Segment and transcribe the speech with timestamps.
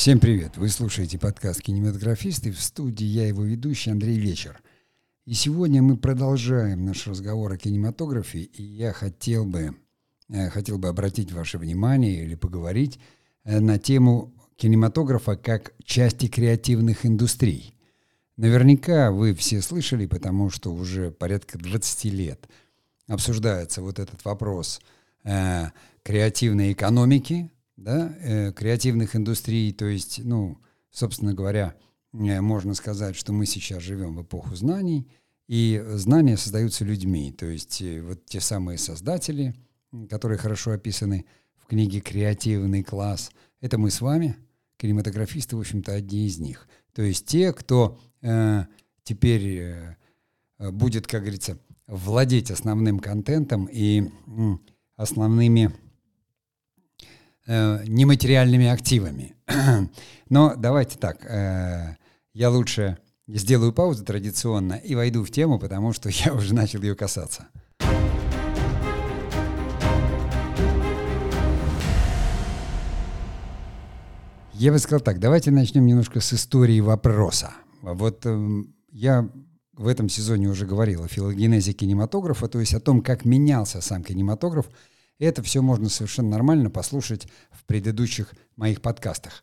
[0.00, 0.56] Всем привет!
[0.56, 2.52] Вы слушаете подкаст «Кинематографисты».
[2.52, 4.58] В студии я его ведущий Андрей Вечер.
[5.26, 9.76] И сегодня мы продолжаем наш разговор о кинематографе, и я хотел бы,
[10.30, 12.98] э, хотел бы обратить ваше внимание или поговорить
[13.44, 17.74] э, на тему кинематографа как части креативных индустрий.
[18.38, 22.48] Наверняка вы все слышали, потому что уже порядка 20 лет
[23.06, 24.80] обсуждается вот этот вопрос
[25.24, 25.66] э,
[26.02, 30.58] креативной экономики, да, э, креативных индустрий, то есть, ну,
[30.90, 31.74] собственно говоря,
[32.12, 35.08] э, можно сказать, что мы сейчас живем в эпоху знаний,
[35.48, 39.54] и знания создаются людьми, то есть э, вот те самые создатели,
[40.08, 41.24] которые хорошо описаны
[41.56, 43.30] в книге «Креативный класс»,
[43.60, 44.36] это мы с вами,
[44.76, 46.68] кинематографисты, в общем-то, одни из них.
[46.92, 48.64] То есть те, кто э,
[49.04, 49.96] теперь э,
[50.70, 54.08] будет, как говорится, владеть основным контентом и э,
[54.96, 55.72] основными
[57.50, 59.34] э, нематериальными активами.
[60.28, 61.96] Но давайте так, э,
[62.32, 66.94] я лучше сделаю паузу традиционно и войду в тему, потому что я уже начал ее
[66.94, 67.48] касаться.
[74.52, 77.54] Я бы сказал так, давайте начнем немножко с истории вопроса.
[77.82, 79.28] Вот э, я
[79.72, 84.04] в этом сезоне уже говорил о филогенезе кинематографа, то есть о том, как менялся сам
[84.04, 84.66] кинематограф–
[85.24, 89.42] это все можно совершенно нормально послушать в предыдущих моих подкастах.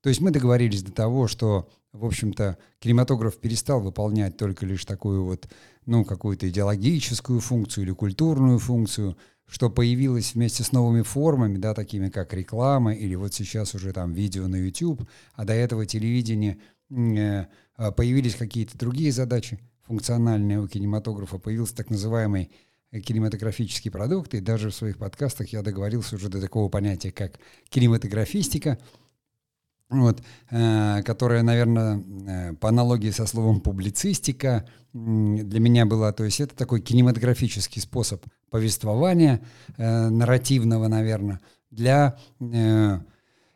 [0.00, 5.24] То есть мы договорились до того, что, в общем-то, кинематограф перестал выполнять только лишь такую
[5.24, 5.48] вот,
[5.86, 12.10] ну, какую-то идеологическую функцию или культурную функцию, что появилось вместе с новыми формами, да, такими
[12.10, 16.58] как реклама или вот сейчас уже там видео на YouTube, а до этого телевидение,
[16.90, 22.50] э, а, появились какие-то другие задачи функциональные у кинематографа, появился так называемый
[22.92, 28.78] кинематографический продукт, и даже в своих подкастах я договорился уже до такого понятия, как кинематографистика,
[29.90, 36.40] вот, э, которая, наверное, э, по аналогии со словом публицистика для меня была, то есть
[36.40, 39.40] это такой кинематографический способ повествования,
[39.76, 41.40] э, нарративного, наверное,
[41.70, 42.98] для э,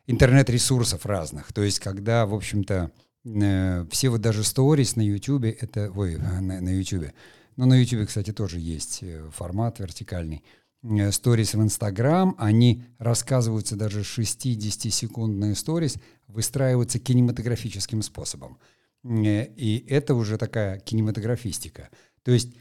[0.07, 1.53] интернет-ресурсов разных.
[1.53, 2.91] То есть когда, в общем-то,
[3.25, 7.11] э, все вот даже сторис на YouTube, это, ой, на, на YouTube,
[7.55, 10.43] ну, на YouTube, кстати, тоже есть э, формат вертикальный.
[10.83, 15.97] Э, сторис в Инстаграм, они рассказываются даже 60-секундные сторис,
[16.27, 18.57] выстраиваются кинематографическим способом.
[19.03, 21.89] Э, и это уже такая кинематографистика.
[22.23, 22.53] То есть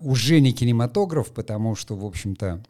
[0.00, 2.64] уже не кинематограф, потому что, в общем-то,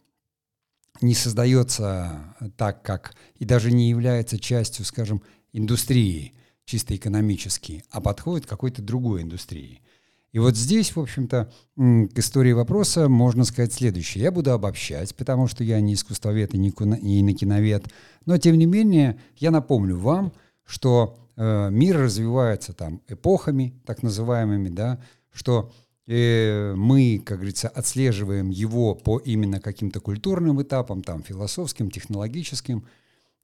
[0.99, 5.23] не создается так, как и даже не является частью, скажем,
[5.53, 6.33] индустрии
[6.65, 9.81] чисто экономически, а подходит к какой-то другой индустрии.
[10.31, 14.23] И вот здесь, в общем-то, к истории вопроса можно сказать следующее.
[14.23, 17.85] Я буду обобщать, потому что я не искусствовед и не, киновед,
[18.25, 20.31] но тем не менее я напомню вам,
[20.63, 25.01] что э, мир развивается там эпохами, так называемыми, да,
[25.33, 25.73] что
[26.07, 32.85] э, мы, как говорится, отслеживаем его по именно каким-то культурным этапам, там, философским, технологическим,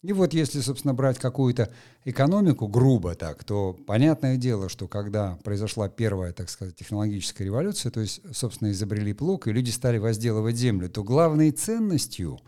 [0.04, 1.74] и вот если, собственно, брать какую-то
[2.06, 8.02] экономику грубо так, то понятное дело, что когда произошла первая, так сказать, технологическая революция, то
[8.02, 12.40] есть, собственно, изобрели плуг, и люди стали возделывать землю, то главной ценностью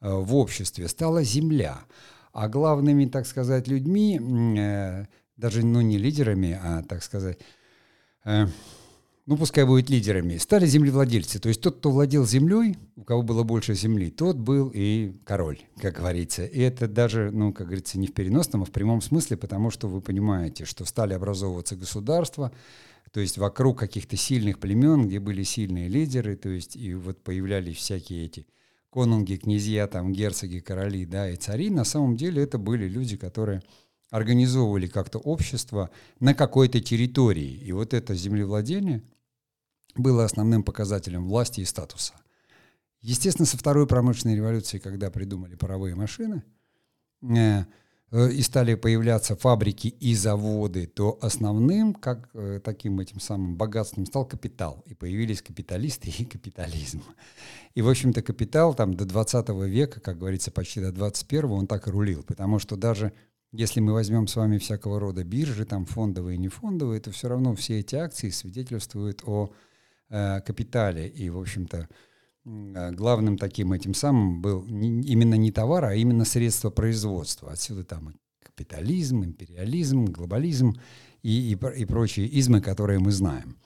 [0.00, 1.80] э, в обществе стала земля.
[2.32, 4.20] А главными, так сказать, людьми,
[4.56, 5.06] э,
[5.36, 7.38] даже, ну, не лидерами, а, так сказать,
[8.24, 8.46] э,
[9.26, 11.38] ну пускай будет лидерами, стали землевладельцы.
[11.38, 15.60] То есть тот, кто владел землей, у кого было больше земли, тот был и король,
[15.80, 16.44] как говорится.
[16.44, 19.88] И это даже, ну, как говорится, не в переносном, а в прямом смысле, потому что
[19.88, 22.52] вы понимаете, что стали образовываться государства,
[23.12, 27.76] то есть вокруг каких-то сильных племен, где были сильные лидеры, то есть и вот появлялись
[27.76, 28.46] всякие эти
[28.90, 31.70] конунги, князья, там, герцоги, короли, да, и цари.
[31.70, 33.62] На самом деле это были люди, которые
[34.10, 37.60] организовывали как-то общество на какой-то территории.
[37.64, 39.02] И вот это землевладение–
[39.96, 42.14] было основным показателем власти и статуса.
[43.00, 46.42] Естественно, со второй промышленной революции, когда придумали паровые машины,
[47.22, 47.64] э,
[48.10, 54.06] э, и стали появляться фабрики и заводы, то основным, как э, таким этим самым богатством
[54.06, 54.82] стал капитал.
[54.86, 57.02] И появились капиталисты и капитализм.
[57.74, 61.86] И, в общем-то, капитал там до 20 века, как говорится, почти до 21 он так
[61.86, 62.22] и рулил.
[62.22, 63.12] Потому что даже
[63.52, 67.54] если мы возьмем с вами всякого рода биржи, там фондовые и нефондовые, то все равно
[67.54, 69.52] все эти акции свидетельствуют о
[70.44, 71.08] капитале.
[71.08, 71.88] И, в общем-то,
[72.44, 77.52] э, главным таким этим самым был именно не товар, а именно средство производства.
[77.52, 80.74] Отсюда там капитализм, империализм, глобализм
[81.22, 83.56] и, и, и прочие измы, которые мы знаем.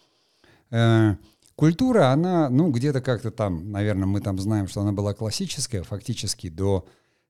[0.71, 1.17] Э,
[1.55, 6.49] культура, она, ну, где-то как-то там, наверное, мы там знаем, что она была классическая, фактически
[6.49, 6.87] до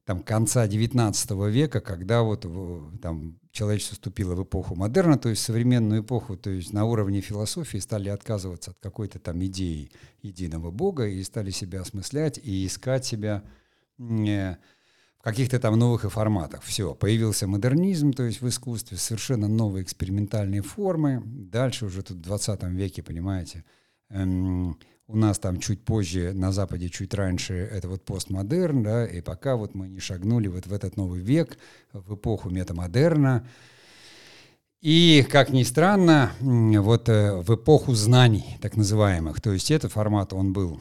[0.08, 2.46] там, конца 19 века, когда вот
[3.02, 7.76] там, человечество вступило в эпоху модерна, то есть современную эпоху, то есть на уровне философии
[7.76, 9.90] стали отказываться от какой-то там идеи
[10.22, 13.44] единого Бога и стали себя осмыслять и искать себя
[13.98, 14.56] э,
[15.18, 16.62] в каких-то там новых и форматах.
[16.62, 21.22] Все, появился модернизм, то есть в искусстве совершенно новые экспериментальные формы.
[21.26, 23.62] Дальше уже тут в 20 веке, понимаете,
[24.08, 24.78] эм,
[25.08, 29.56] у нас там чуть позже, на Западе чуть раньше, это вот постмодерн, да, и пока
[29.56, 31.58] вот мы не шагнули вот в этот новый век,
[31.92, 33.46] в эпоху метамодерна,
[34.80, 40.32] и, как ни странно, вот э, в эпоху знаний, так называемых, то есть этот формат,
[40.32, 40.80] он был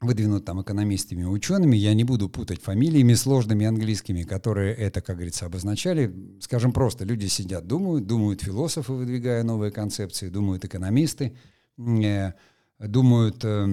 [0.00, 5.16] выдвинут там экономистами и учеными, я не буду путать фамилиями сложными английскими, которые это, как
[5.16, 6.12] говорится, обозначали.
[6.40, 11.36] Скажем просто, люди сидят, думают, думают философы, выдвигая новые концепции, думают экономисты,
[11.76, 12.32] э,
[12.80, 13.66] думают э,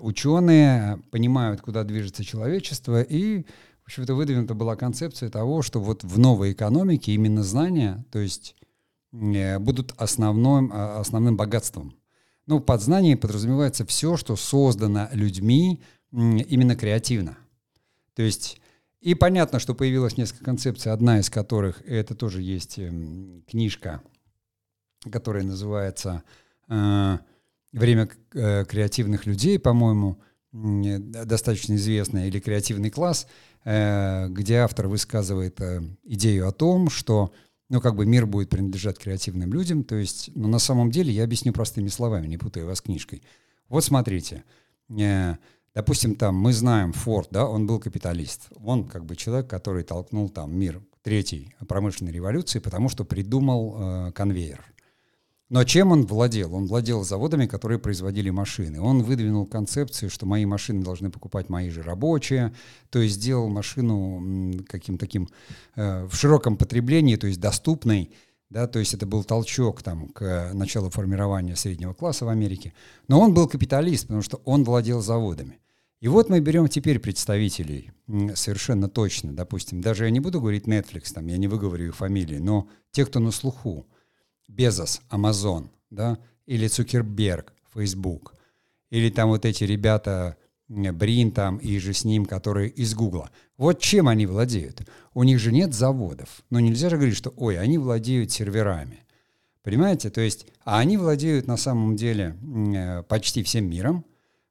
[0.00, 3.42] ученые, понимают, куда движется человечество, и,
[3.82, 8.56] в общем-то, выдвинута была концепция того, что вот в новой экономике именно знания, то есть
[9.12, 11.96] э, будут основным, а, основным богатством.
[12.46, 15.80] Ну, под знание подразумевается все, что создано людьми
[16.12, 17.38] именно креативно.
[18.14, 18.60] То есть
[19.00, 24.02] и понятно, что появилось несколько концепций, одна из которых, это тоже есть эм, книжка,
[25.10, 26.22] которая называется
[26.68, 27.18] э,
[27.72, 30.20] время э, креативных людей, по-моему,
[30.52, 33.26] достаточно известная, или креативный класс,
[33.64, 37.32] э, где автор высказывает э, идею о том, что
[37.68, 41.22] ну, как бы мир будет принадлежать креативным людям, то есть, ну, на самом деле, я
[41.22, 43.22] объясню простыми словами, не путая вас книжкой.
[43.68, 44.42] Вот смотрите,
[45.72, 50.28] допустим, там мы знаем Форд, да, он был капиталист, он как бы человек, который толкнул
[50.28, 53.76] там мир третьей промышленной революции, потому что придумал
[54.08, 54.64] э, конвейер.
[55.50, 56.54] Но чем он владел?
[56.54, 58.80] Он владел заводами, которые производили машины.
[58.80, 62.54] Он выдвинул концепцию, что мои машины должны покупать мои же рабочие,
[62.88, 65.28] то есть сделал машину каким таким
[65.74, 68.12] э, в широком потреблении, то есть доступной,
[68.48, 72.72] да, то есть это был толчок там, к началу формирования среднего класса в Америке.
[73.08, 75.58] Но он был капиталист, потому что он владел заводами.
[76.00, 77.90] И вот мы берем теперь представителей
[78.34, 82.38] совершенно точно, допустим, даже я не буду говорить Netflix, там, я не выговорю их фамилии,
[82.38, 83.86] но те, кто на слуху,
[84.50, 88.34] Безос, Amazon, да, или Цукерберг, Facebook,
[88.90, 90.36] или там вот эти ребята,
[90.68, 93.30] Брин там и же с ним, которые из Гугла.
[93.56, 94.82] Вот чем они владеют?
[95.14, 96.42] У них же нет заводов.
[96.50, 99.04] Но нельзя же говорить, что, ой, они владеют серверами.
[99.62, 100.10] Понимаете?
[100.10, 102.36] То есть, а они владеют на самом деле
[102.74, 104.04] э, почти всем миром,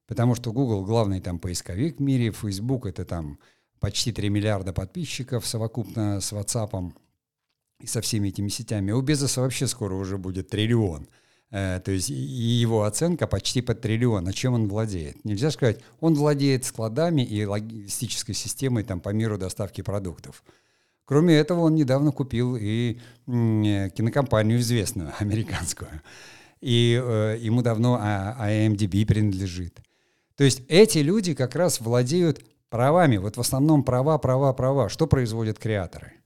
[0.06, 3.38] потому что Google главный там поисковик в мире, Facebook это там
[3.80, 6.92] почти 3 миллиарда подписчиков совокупно с WhatsApp,
[7.80, 8.92] и со всеми этими сетями.
[8.92, 11.08] У Безоса вообще скоро уже будет триллион.
[11.50, 14.28] Э, то есть и его оценка почти под триллион.
[14.28, 15.24] А чем он владеет?
[15.24, 20.44] Нельзя сказать, он владеет складами и логистической системой там, по миру доставки продуктов.
[21.04, 25.90] Кроме этого, он недавно купил и э, кинокомпанию известную, американскую.
[26.60, 29.80] И э, ему давно IMDb принадлежит.
[30.36, 34.88] То есть эти люди как раз владеют правами, вот в основном права, права, права.
[34.88, 36.19] Что производят креаторы?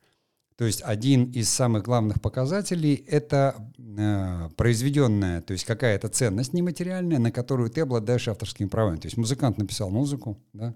[0.57, 7.19] То есть один из самых главных показателей— это э, произведенная, то есть какая-то ценность нематериальная,
[7.19, 8.99] на которую ты обладаешь авторскими правами.
[8.99, 10.75] То есть музыкант написал музыку, да?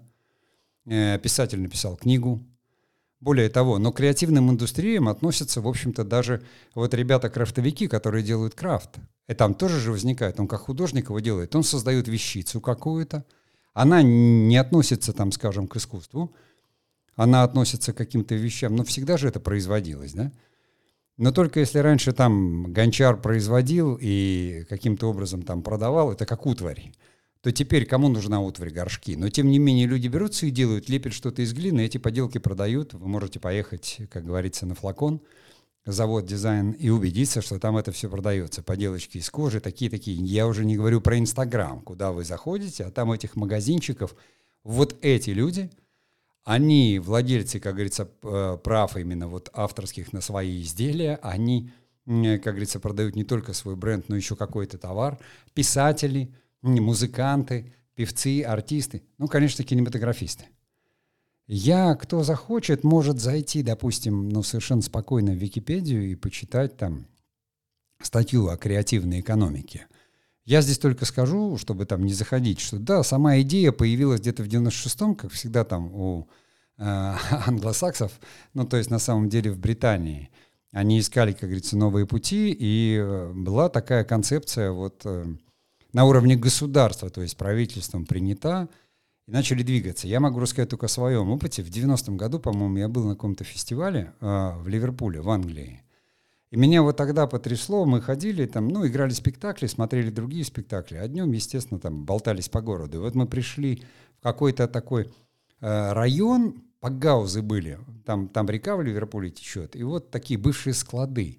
[0.85, 2.43] э, писатель написал книгу.
[3.21, 6.41] Более того, но к креативным индустриям относятся, в общем-то, даже
[6.75, 8.97] вот ребята-крафтовики, которые делают крафт.
[9.27, 13.25] И там тоже же возникает, он как художник его делает, он создает вещицу какую-то,
[13.73, 16.33] она не относится, там, скажем, к искусству,
[17.19, 20.31] она относится к каким-то вещам, но всегда же это производилось, да?
[21.17, 26.93] Но только если раньше там гончар производил и каким-то образом там продавал, это как утварь,
[27.41, 29.17] то теперь кому нужна утварь горшки?
[29.17, 32.93] Но тем не менее люди берутся и делают, лепят что-то из глины, эти поделки продают.
[32.93, 35.19] Вы можете поехать, как говорится, на флакон,
[35.85, 38.63] завод дизайн и убедиться, что там это все продается.
[38.63, 40.15] Поделочки из кожи, такие-такие.
[40.23, 44.15] Я уже не говорю про Инстаграм, куда вы заходите, а там этих магазинчиков.
[44.63, 45.69] Вот эти люди–
[46.43, 51.71] они, владельцы, как говорится, э, прав именно вот авторских на свои изделия, они,
[52.05, 55.19] как говорится, продают не только свой бренд, но еще какой-то товар.
[55.53, 60.45] Писатели, музыканты, певцы, артисты, ну, конечно, кинематографисты.
[61.47, 67.07] Я, кто захочет, может зайти, допустим, ну, совершенно спокойно в Википедию и почитать там
[68.01, 69.87] статью о креативной экономике.
[70.45, 74.47] Я здесь только скажу, чтобы там не заходить, что да, сама идея появилась где-то в
[74.47, 76.27] 96-м, как всегда там у
[76.77, 76.83] э,
[77.45, 78.11] англосаксов,
[78.53, 80.29] ну то есть на самом деле в Британии.
[80.71, 85.25] Они искали, как говорится, новые пути, и э, была такая концепция вот э,
[85.93, 88.69] на уровне государства, то есть правительством принята,
[89.27, 90.07] и начали двигаться.
[90.07, 91.63] Я могу рассказать только о своем опыте.
[91.63, 95.83] В 90-м году, по-моему, я был на каком-то фестивале э, в Ливерпуле, в Англии.
[96.51, 101.07] И меня вот тогда потрясло, мы ходили там, ну, играли спектакли, смотрели другие спектакли, а
[101.07, 102.97] днем, естественно, там болтались по городу.
[102.97, 103.83] И вот мы пришли
[104.17, 105.11] в какой-то такой
[105.61, 111.37] э, район, Пагаузы были, там, там река в Ливерпуле течет, и вот такие бывшие склады.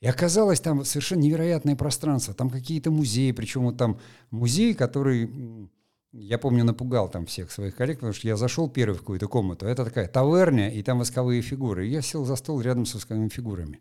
[0.00, 3.98] И оказалось там совершенно невероятное пространство, там какие-то музеи, причем вот там
[4.30, 5.28] музей, который
[6.12, 9.66] я помню, напугал там всех своих коллег, потому что я зашел первый в какую-то комнату,
[9.66, 11.86] это такая таверня, и там восковые фигуры.
[11.86, 13.80] И я сел за стол рядом с восковыми фигурами.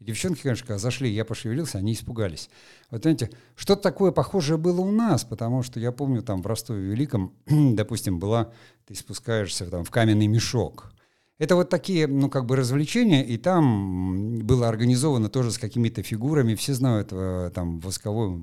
[0.00, 2.50] Девчонки, конечно, когда зашли, я пошевелился, они испугались.
[2.90, 7.32] Вот знаете, что-то такое похожее было у нас, потому что я помню, там в Ростове-Великом,
[7.46, 8.52] допустим, была,
[8.86, 10.92] ты спускаешься там в каменный мешок.
[11.38, 16.54] Это вот такие, ну, как бы развлечения, и там было организовано тоже с какими-то фигурами.
[16.54, 18.40] Все знают э, там восковой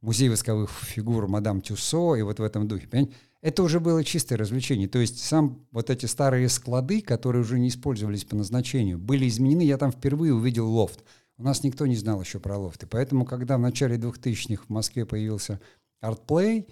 [0.00, 2.88] музей восковых фигур мадам Тюссо и вот в этом духе.
[2.88, 3.14] Понимаете?
[3.40, 4.88] Это уже было чистое развлечение.
[4.88, 9.62] То есть сам вот эти старые склады, которые уже не использовались по назначению, были изменены.
[9.62, 11.04] Я там впервые увидел лофт.
[11.36, 12.88] У нас никто не знал еще про лофты.
[12.88, 15.60] Поэтому, когда в начале 2000-х в Москве появился
[16.02, 16.68] ArtPlay,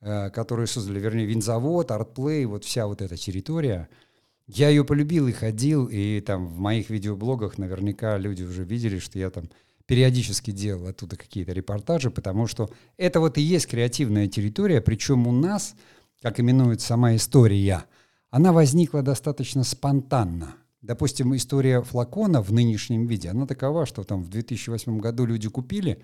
[0.00, 3.90] э, который создали, вернее, винзавод, ArtPlay, вот вся вот эта территория,
[4.46, 9.18] я ее полюбил и ходил, и там в моих видеоблогах наверняка люди уже видели, что
[9.18, 9.50] я там
[9.84, 15.32] периодически делал оттуда какие-то репортажи, потому что это вот и есть креативная территория, причем у
[15.32, 15.74] нас,
[16.22, 17.84] как именует сама история,
[18.30, 20.56] она возникла достаточно спонтанно.
[20.82, 26.02] Допустим, история флакона в нынешнем виде, она такова, что там в 2008 году люди купили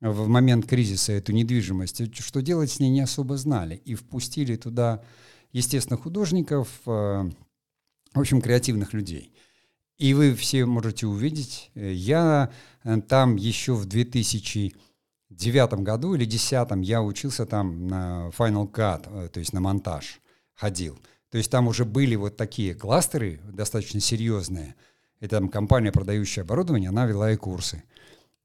[0.00, 5.02] в момент кризиса эту недвижимость, что делать с ней не особо знали, и впустили туда,
[5.52, 7.30] естественно, художников, э,
[8.14, 9.32] в общем, креативных людей–
[9.98, 12.52] и вы все можете увидеть, э, я
[12.84, 13.84] э, там еще в
[15.30, 20.20] 2009 году или 2010 я учился там на Final Cut, э, то есть на монтаж
[20.54, 20.98] ходил.
[21.30, 24.74] То есть там уже были вот такие кластеры достаточно серьезные.
[25.20, 27.82] Это там компания, продающая оборудование, она вела и курсы.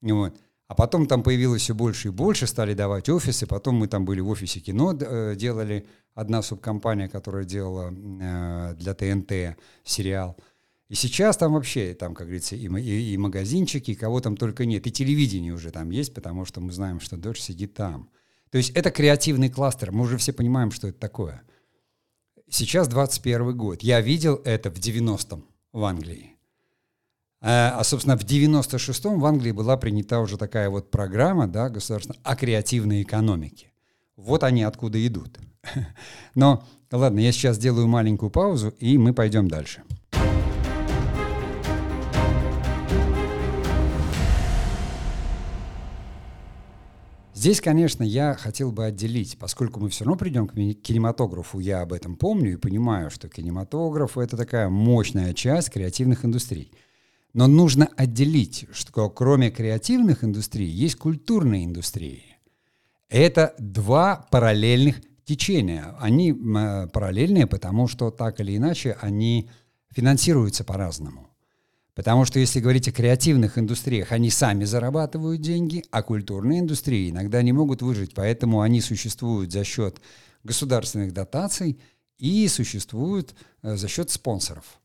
[0.02, 0.36] Вот.
[0.68, 3.46] А потом там появилось все больше и больше, стали давать офисы.
[3.46, 4.94] Потом мы там были в офисе кино,
[5.36, 10.36] делали одна субкомпания, которая делала для ТНТ сериал–
[10.94, 14.64] и сейчас там вообще, там, как говорится, и, и, и магазинчики, и кого там только
[14.64, 14.86] нет.
[14.86, 18.12] И телевидение уже там есть, потому что мы знаем, что дочь сидит там.
[18.52, 19.92] То есть это креативный кластер.
[19.92, 21.42] Мы уже все понимаем, что это такое.
[22.48, 23.82] Сейчас 21 год.
[23.82, 26.38] Я видел это в 90-м в Англии.
[27.42, 32.20] А, а, собственно, в 96-м в Англии была принята уже такая вот программа, да, государственная,
[32.22, 33.72] о креативной экономике.
[34.16, 35.40] Вот они откуда идут.
[36.36, 39.82] Но, ладно, я сейчас сделаю маленькую паузу, и мы пойдем дальше.
[47.44, 51.92] Здесь, конечно, я хотел бы отделить, поскольку мы все равно придем к кинематографу, я об
[51.92, 56.72] этом помню и понимаю, что кинематограф— это такая мощная часть креативных индустрий.
[57.34, 62.24] Но нужно отделить, что кроме креативных индустрий есть культурные индустрии.
[63.10, 65.98] Это два параллельных течения.
[66.00, 69.50] Они э, параллельные, потому что так или иначе они
[69.94, 71.33] финансируются по-разному.
[71.96, 77.42] Потому что если говорить о креативных индустриях, они сами зарабатывают деньги, а культурные индустрии иногда
[77.44, 80.02] не могут выжить, поэтому они существуют за счет
[80.44, 81.80] государственных дотаций
[82.18, 84.80] и существуют э, за счет спонсоров.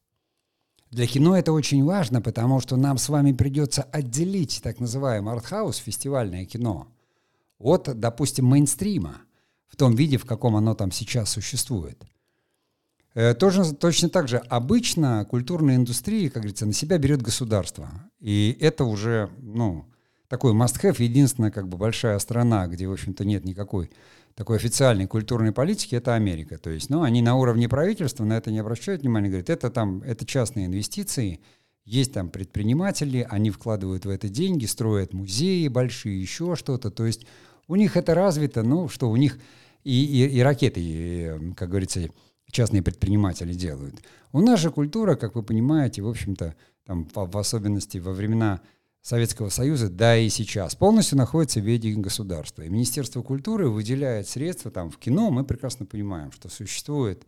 [0.90, 5.76] Для кино это очень важно, потому что нам с вами придется отделить так называемый артхаус,
[5.76, 6.88] фестивальное кино,
[7.58, 9.16] от, допустим, мейнстрима
[9.66, 12.02] в том виде, в каком оно там сейчас существует–
[13.38, 17.88] тоже, точно так же обычно культурная индустрия, как говорится, на себя берет государство.
[18.20, 19.86] И это уже, ну,
[20.28, 23.90] такой must-have, единственная как бы большая страна, где, в общем-то, нет никакой
[24.38, 26.58] такой официальной культурной политики, это Америка.
[26.58, 30.00] То есть, ну, они на уровне правительства на это не обращают внимания, говорят, это там,
[30.02, 31.40] это частные инвестиции,
[31.84, 36.92] есть там предприниматели, они вкладывают в это деньги, строят музеи большие, еще что-то.
[36.92, 37.26] То есть
[37.66, 39.40] у них это развито, ну, что у них
[39.82, 42.08] и, и, и ракеты, и, как говорится,
[42.50, 44.02] частные предприниматели делают.
[44.32, 48.60] У нас же культура, как вы понимаете, в общем-то, там, в, особенности во времена
[49.02, 52.62] Советского Союза, да и сейчас, полностью находится в виде государства.
[52.62, 55.30] И Министерство культуры выделяет средства там, в кино.
[55.30, 57.26] Мы прекрасно понимаем, что существует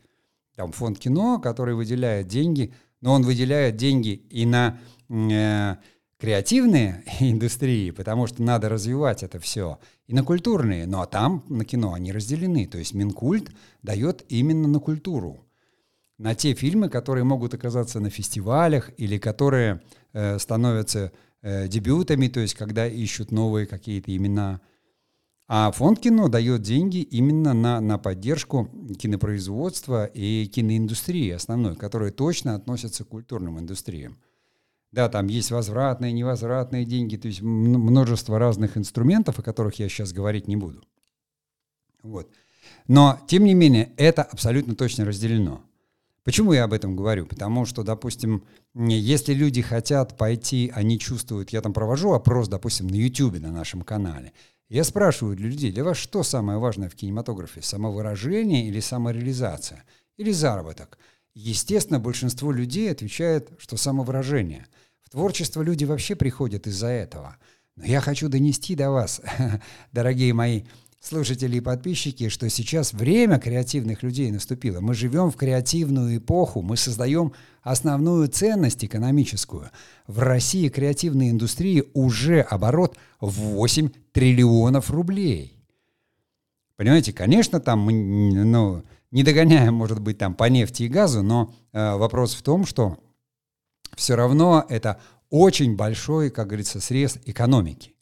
[0.56, 5.76] там, фонд кино, который выделяет деньги, но он выделяет деньги и на э,
[6.20, 10.86] креативные индустрии, потому что надо развивать это все, и на культурные.
[10.86, 12.66] Ну а там на кино они разделены.
[12.66, 13.50] То есть Минкульт
[13.82, 15.46] дает именно на культуру.
[16.18, 19.80] На те фильмы, которые могут оказаться на фестивалях или которые
[20.12, 24.60] э, становятся э, дебютами, то есть когда ищут новые какие-то имена.
[25.48, 32.54] А фонд кино дает деньги именно на, на поддержку кинопроизводства и киноиндустрии основной, которые точно
[32.54, 34.18] относятся к культурным индустриям.
[34.92, 40.12] Да, там есть возвратные, невозвратные деньги, то есть множество разных инструментов, о которых я сейчас
[40.12, 40.82] говорить не буду.
[42.02, 42.28] Вот.
[42.88, 45.62] Но, тем не менее, это абсолютно точно разделено.
[46.24, 47.26] Почему я об этом говорю?
[47.26, 48.44] Потому что, допустим,
[48.74, 53.82] если люди хотят пойти, они чувствуют, я там провожу опрос, допустим, на YouTube на нашем
[53.82, 54.32] канале,
[54.68, 57.62] я спрашиваю людей, для вас что самое важное в кинематографе?
[57.62, 59.84] Самовыражение или самореализация?
[60.16, 60.98] Или заработок?
[61.34, 64.66] Естественно, большинство людей отвечает, что самовыражение.
[65.10, 67.36] Творчество люди вообще приходят из-за этого.
[67.76, 69.20] Но я хочу донести до вас,
[69.92, 70.62] дорогие мои
[71.00, 74.80] слушатели и подписчики, что сейчас время креативных людей наступило.
[74.80, 79.70] Мы живем в креативную эпоху, мы создаем основную ценность экономическую.
[80.06, 85.56] В России креативной индустрии уже оборот 8 триллионов рублей.
[86.76, 91.52] Понимаете, конечно, там мы ну, не догоняем, может быть, там по нефти и газу, но
[91.72, 92.98] э, вопрос в том, что
[93.96, 97.94] все равно это очень большой, как говорится, срез экономики.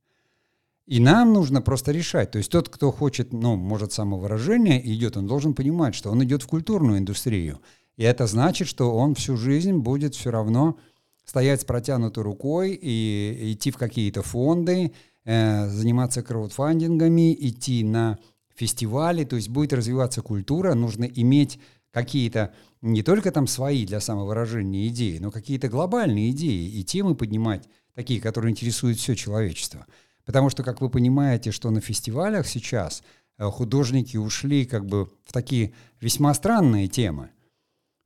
[0.87, 2.31] И нам нужно просто решать.
[2.31, 6.43] То есть тот, кто хочет, ну, может, самовыражение идет, он должен понимать, что он идет
[6.43, 7.61] в культурную индустрию.
[7.99, 10.79] И это значит, что он всю жизнь будет все равно
[11.27, 14.93] стоять с протянутой рукой и идти в какие-то фонды,
[15.27, 18.19] э, заниматься краудфандингами, идти на
[18.55, 21.61] фестивали, то есть будет развиваться культура, нужно иметь
[21.93, 27.69] какие-то не только там свои для самовыражения идеи, но какие-то глобальные идеи и темы поднимать,
[27.95, 29.87] такие, которые интересуют все человечество.
[30.25, 33.03] Потому что, как вы понимаете, что на фестивалях сейчас
[33.39, 37.31] э, художники ушли как бы в такие весьма странные темы.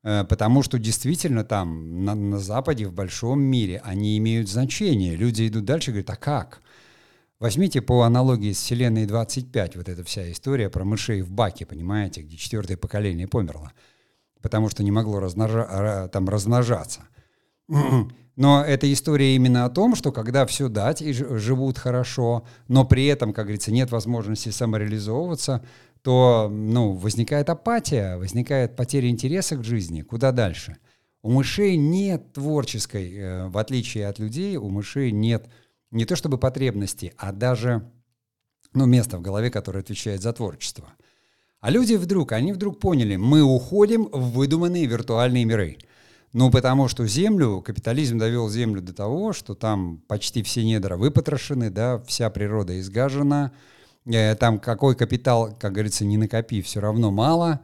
[0.05, 5.17] Э, потому что действительно там на, на Западе, в большом мире, они имеют значение.
[5.17, 6.63] Люди идут дальше и говорят, а как?
[7.43, 12.23] Возьмите по аналогии с Вселенной 25, вот эта вся история про мышей в баке, понимаете,
[12.23, 13.73] где четвертое поколение померло,
[14.41, 17.01] потому что не могло размножа, там размножаться.
[18.37, 23.07] Но эта история именно о том, что когда все дать и живут хорошо, но при
[23.07, 25.65] этом, как говорится, нет возможности самореализовываться,
[26.03, 30.03] то ну, возникает апатия, возникает потеря интереса к жизни.
[30.03, 30.77] Куда дальше?
[31.23, 35.49] У мышей нет творческой, э, в отличие от людей, у мышей нет
[35.93, 37.89] не то чтобы потребности, а даже
[38.75, 40.93] ну, места в голове, которое отвечает за творчество.
[41.61, 45.79] А люди вдруг, они вдруг поняли, мы уходим в выдуманные виртуальные миры–
[46.33, 51.69] ну, потому что землю, капитализм довел землю до того, что там почти все недра выпотрошены,
[51.69, 53.53] да, вся природа изгажена,
[54.07, 57.61] э, там какой капитал, как говорится, не накопи, все равно мало.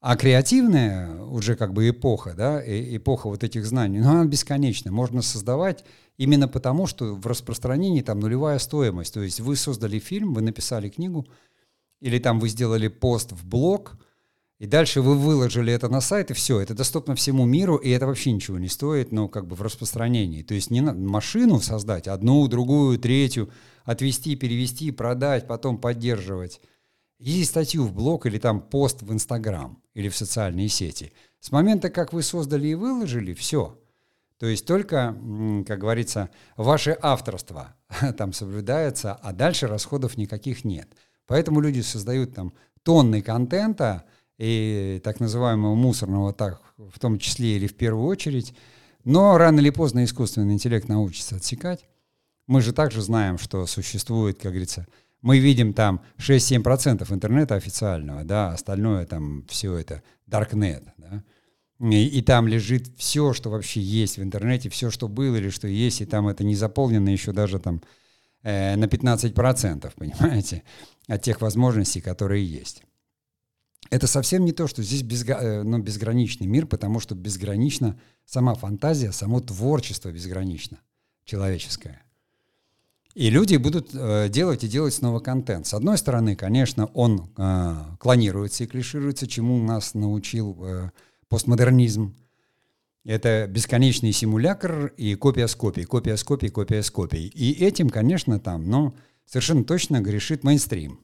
[0.00, 4.90] А креативная уже как бы эпоха, да, эпоха вот этих знаний, ну, она бесконечна.
[4.90, 5.84] Можно создавать
[6.22, 9.14] именно потому, что в распространении там нулевая стоимость.
[9.14, 11.26] То есть вы создали фильм, вы написали книгу,
[12.00, 13.98] или там вы сделали пост в блог–
[14.60, 18.06] и дальше вы выложили это на сайт, и все, это доступно всему миру, и это
[18.06, 20.42] вообще ничего не стоит, ну, как бы в распространении.
[20.42, 23.48] То есть не надо машину создать, одну, другую, третью,
[23.84, 26.60] отвести, перевести, продать, потом поддерживать.
[27.18, 31.14] И статью в блог или там пост в Инстаграм или в социальные сети.
[31.40, 33.79] С момента, как вы создали и выложили, все.
[34.40, 35.14] То есть только,
[35.66, 37.74] как говорится, ваше авторство
[38.18, 40.88] там соблюдается, а дальше расходов никаких нет.
[41.26, 44.04] Поэтому люди создают там тонны контента,
[44.38, 48.54] и так называемого мусорного, так в том числе или в первую очередь.
[49.04, 51.84] Но рано или поздно искусственный интеллект научится отсекать.
[52.46, 54.86] Мы же также знаем, что существует, как говорится,
[55.20, 61.22] мы видим там 6-7% интернета официального, да, остальное там все это darknet, да,
[61.80, 65.66] и, и там лежит все, что вообще есть в интернете, все, что было или что
[65.66, 67.82] есть, и там это не заполнено еще даже там
[68.42, 70.62] э, на 15%, понимаете,
[71.08, 72.82] от тех возможностей, которые есть
[73.90, 78.54] это совсем не то, что здесь безга, э, ну, безграничный мир, потому что безгранична сама
[78.54, 80.78] фантазия, само творчество безгранично
[81.24, 82.02] человеческое.
[83.14, 85.66] И люди будут э, делать и делать снова контент.
[85.66, 90.90] С одной стороны, конечно, он э, клонируется и клишируется, чему нас научил э,
[91.30, 92.14] постмодернизм.
[93.04, 97.28] Это бесконечный симулятор и копия с копией, копия с копией, копия с копией.
[97.28, 101.00] И этим, конечно, там, ну, совершенно точно грешит мейнстрим.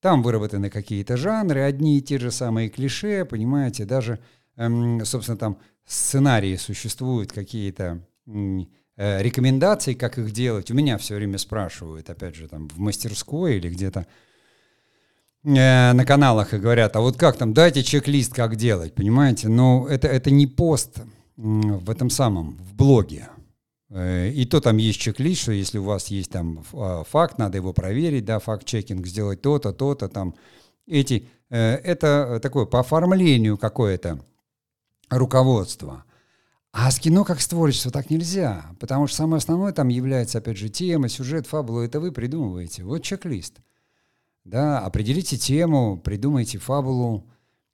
[0.00, 4.18] Там выработаны какие-то жанры, одни и те же самые клише, понимаете, даже,
[4.56, 10.70] эм, собственно, там сценарии существуют, какие-то э, рекомендации, как их делать.
[10.70, 14.06] У меня все время спрашивают, опять же, там в мастерской или где-то
[15.42, 19.48] на каналах и говорят, а вот как там, дайте чек-лист, как делать, понимаете?
[19.48, 21.00] Но это, это не пост
[21.36, 23.28] в этом самом, в блоге.
[23.90, 27.58] Э, и то там есть чек-лист, что если у вас есть там а, факт, надо
[27.58, 30.34] его проверить, да, факт-чекинг, сделать то-то, то-то, там
[30.86, 34.20] эти, э, это такое по оформлению какое-то
[35.08, 36.04] руководство.
[36.72, 40.56] А с кино как с творчеством так нельзя, потому что самое основное там является, опять
[40.56, 42.84] же, тема, сюжет, фабула, это вы придумываете.
[42.84, 43.56] Вот чек-лист.
[44.44, 47.26] Да, определите тему, придумайте фабулу,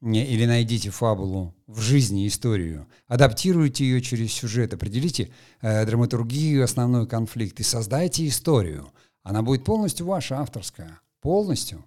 [0.03, 5.31] или найдите фабулу в жизни, историю, адаптируйте ее через сюжет, определите
[5.63, 8.89] э, драматургию, основной конфликт и создайте историю.
[9.23, 11.01] Она будет полностью ваша, авторская.
[11.21, 11.85] Полностью.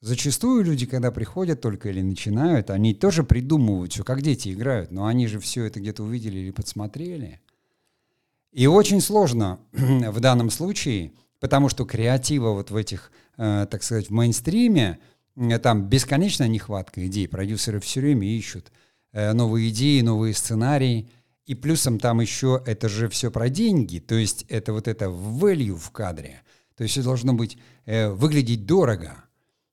[0.00, 5.06] Зачастую люди, когда приходят только или начинают, они тоже придумывают все, как дети играют, но
[5.06, 7.40] они же все это где-то увидели или подсмотрели.
[8.50, 14.12] И очень сложно в данном случае, потому что креатива вот в этих, так сказать, в
[14.12, 14.98] мейнстриме–
[15.36, 17.28] Э, там бесконечная нехватка идей.
[17.28, 18.72] Продюсеры все время ищут
[19.12, 21.10] э, новые идеи, новые сценарии.
[21.46, 23.98] И плюсом там еще это же все про деньги.
[23.98, 26.42] То есть это вот это value в кадре.
[26.76, 29.24] То есть все должно быть, э, выглядеть дорого.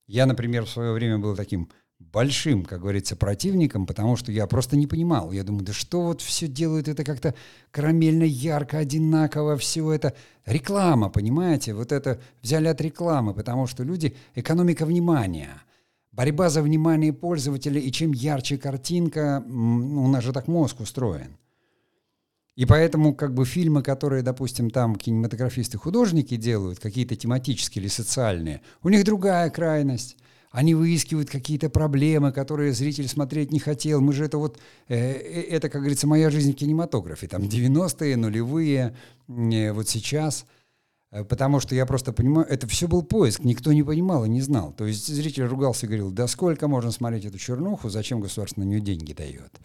[0.07, 1.69] Я, например, в свое время был таким
[1.99, 5.31] большим, как говорится, противником, потому что я просто не понимал.
[5.31, 7.35] Я думаю, да что вот все делают это как-то
[7.71, 11.73] карамельно, ярко, одинаково, все это реклама, понимаете?
[11.73, 15.61] Вот это взяли от рекламы, потому что люди, экономика внимания,
[16.11, 21.37] борьба за внимание пользователя, и чем ярче картинка, у нас же так мозг устроен.
[22.55, 28.89] И поэтому как бы фильмы, которые, допустим, там кинематографисты-художники делают, какие-то тематические или социальные, у
[28.89, 30.17] них другая крайность.
[30.51, 34.01] Они выискивают какие-то проблемы, которые зритель смотреть не хотел.
[34.01, 34.57] Мы же это вот,
[34.87, 37.27] э, э это, как говорится, моя жизнь в кинематографе.
[37.27, 38.95] Там 90-е, нулевые,
[39.27, 40.45] э, вот сейчас.
[41.11, 44.41] Э, потому что я просто понимаю, это все был поиск, никто не понимал и не
[44.41, 44.73] знал.
[44.73, 48.65] То есть зритель ругался и говорил, да сколько можно смотреть эту чернуху, зачем государство на
[48.65, 49.59] нее деньги дает?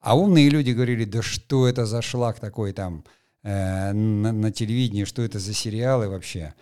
[0.00, 3.04] А умные люди говорили, да что это за шлак такой там
[3.42, 6.54] э, на, на телевидении, что это за сериалы вообще?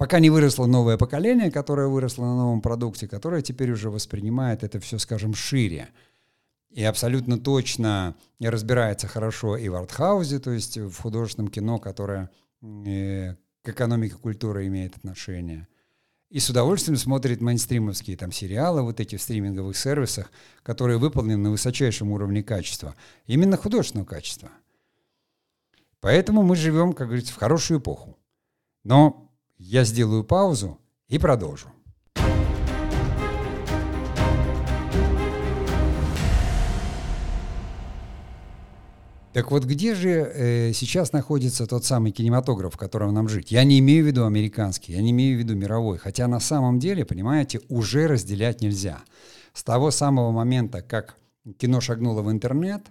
[0.00, 4.80] Пока не выросло новое поколение, которое выросло на новом продукте, которое теперь уже воспринимает это
[4.80, 5.90] все, скажем, шире.
[6.70, 12.30] И абсолютно точно разбирается хорошо и в артхаузе, то есть в художественном кино, которое
[12.62, 15.68] э, к экономике культуры имеет отношение.
[16.30, 20.32] И с удовольствием смотрит мейнстримовские там сериалы, вот эти в стриминговых сервисах,
[20.62, 22.94] которые выполнены на высочайшем уровне качества.
[23.26, 24.48] Именно художественного качества.
[26.00, 28.16] Поэтому мы живем, как говорится, в хорошую эпоху.
[28.82, 29.29] Но
[29.60, 31.68] я сделаю паузу и продолжу.
[39.32, 43.52] Так вот, где же э, сейчас находится тот самый кинематограф, в котором нам жить?
[43.52, 45.98] Я не имею в виду американский, я не имею в виду мировой.
[45.98, 49.02] Хотя на самом деле, понимаете, уже разделять нельзя.
[49.52, 51.16] С того самого момента, как
[51.58, 52.86] кино шагнуло в интернет,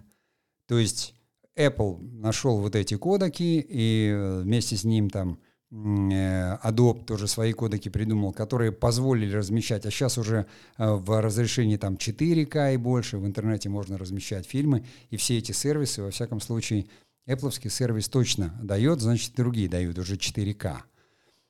[0.66, 1.14] то есть
[1.56, 5.40] Apple нашел вот эти кодеки, и э, вместе с ним там
[5.72, 10.46] Adobe тоже свои кодеки придумал, которые позволили размещать, а сейчас уже
[10.78, 15.52] э, в разрешении там 4К и больше в интернете можно размещать фильмы, и все эти
[15.52, 16.86] сервисы, во всяком случае,
[17.28, 20.78] Apple сервис точно дает, значит, другие дают уже 4К.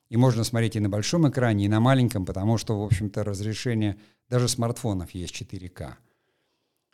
[0.09, 3.97] И можно смотреть и на большом экране, и на маленьком, потому что, в общем-то, разрешение
[4.29, 5.93] даже смартфонов есть 4К.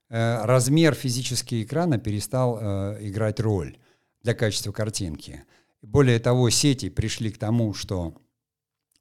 [0.09, 2.57] Э, размер физического экрана перестал
[3.01, 3.77] играть роль
[4.23, 5.43] для качества картинки.
[5.81, 8.15] Более того, сети пришли к тому, что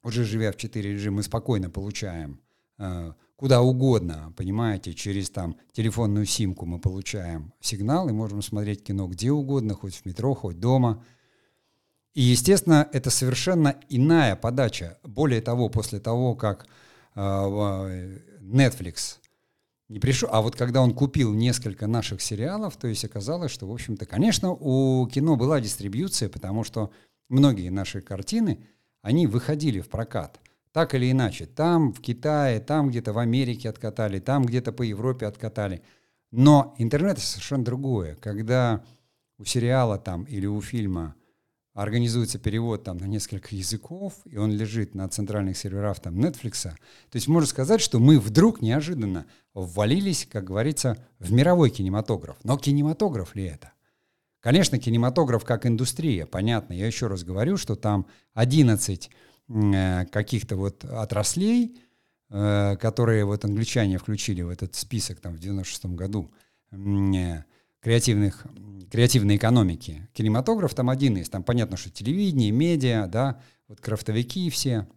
[0.03, 2.39] уже живя в 4 режим, мы спокойно получаем
[2.77, 9.07] э, куда угодно, понимаете, через там телефонную симку мы получаем сигнал и можем смотреть кино
[9.07, 11.03] где угодно, хоть в метро, хоть дома.
[12.13, 14.97] И, естественно, это совершенно иная подача.
[15.03, 16.67] Более того, после того, как
[17.15, 17.19] э,
[18.41, 19.17] Netflix
[19.89, 20.29] не пришел.
[20.31, 24.51] А вот когда он купил несколько наших сериалов, то есть оказалось, что, в общем-то, конечно,
[24.51, 26.91] у кино была дистрибьюция, потому что
[27.29, 28.65] многие наши картины,
[29.01, 30.39] они выходили в прокат.
[30.73, 31.45] Так или иначе.
[31.45, 35.81] Там, в Китае, там где-то в Америке откатали, там где-то по Европе откатали.
[36.31, 38.15] Но интернет— совершенно другое.
[38.15, 38.83] Когда
[39.39, 41.15] у сериала там или у фильма—
[41.77, 46.63] организуется перевод там на несколько языков, и он лежит на центральных серверах там Netflix.
[46.63, 46.75] То
[47.13, 52.37] есть можно сказать, что мы вдруг неожиданно ввалились, как говорится, в мировой кинематограф.
[52.43, 53.73] Но кинематограф ли это?
[54.39, 56.73] Конечно, кинематограф как индустрия, понятно.
[56.73, 59.11] Я еще раз говорю, что там 11
[59.47, 61.79] э, каких-то вот отраслей,
[62.31, 66.31] э, которые вот англичане включили в этот список там в 96 году,
[66.71, 67.43] э,
[67.81, 68.45] креативных,
[68.91, 70.07] креативной экономики.
[70.13, 71.29] Кинематограф там один из.
[71.29, 74.87] Там понятно, что телевидение, медиа, да, вот крафтовики все.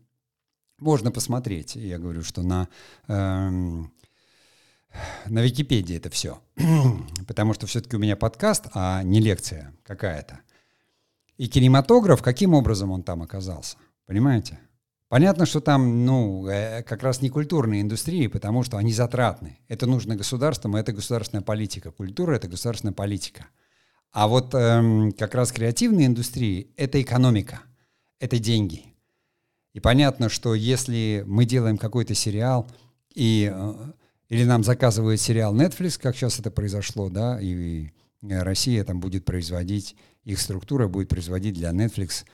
[0.79, 1.77] Можно посмотреть.
[1.77, 2.69] Я говорю, что на,
[3.09, 3.93] эм,
[5.27, 6.43] на Википедии это все.
[7.27, 10.41] Потому что все-таки у меня подкаст, а не лекция какая-то.
[11.37, 13.77] И кинематограф, каким образом он там оказался?
[14.07, 14.59] Понимаете?
[15.11, 19.59] Понятно, что там, ну, э, как раз не культурные индустрии, потому что они затратны.
[19.67, 21.91] Это нужно государствам, это государственная политика.
[21.91, 23.49] Культура— это государственная политика.
[24.13, 27.61] А вот эм, как раз креативные индустрии— это экономика,
[28.21, 28.85] это деньги.
[29.73, 32.71] И понятно, что если мы делаем какой-то сериал,
[33.13, 33.75] и, э,
[34.29, 37.91] или нам заказывает сериал Netflix, как сейчас это произошло, да, и
[38.23, 42.25] Россия там будет производить, их структура будет производить для Netflix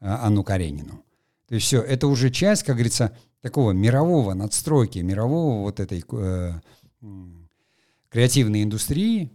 [0.00, 1.05] э, Анну Каренину.
[1.48, 6.52] То есть все, это уже часть, как говорится, такого мирового надстройки, мирового вот этой э,
[8.08, 9.30] креативной индустрии.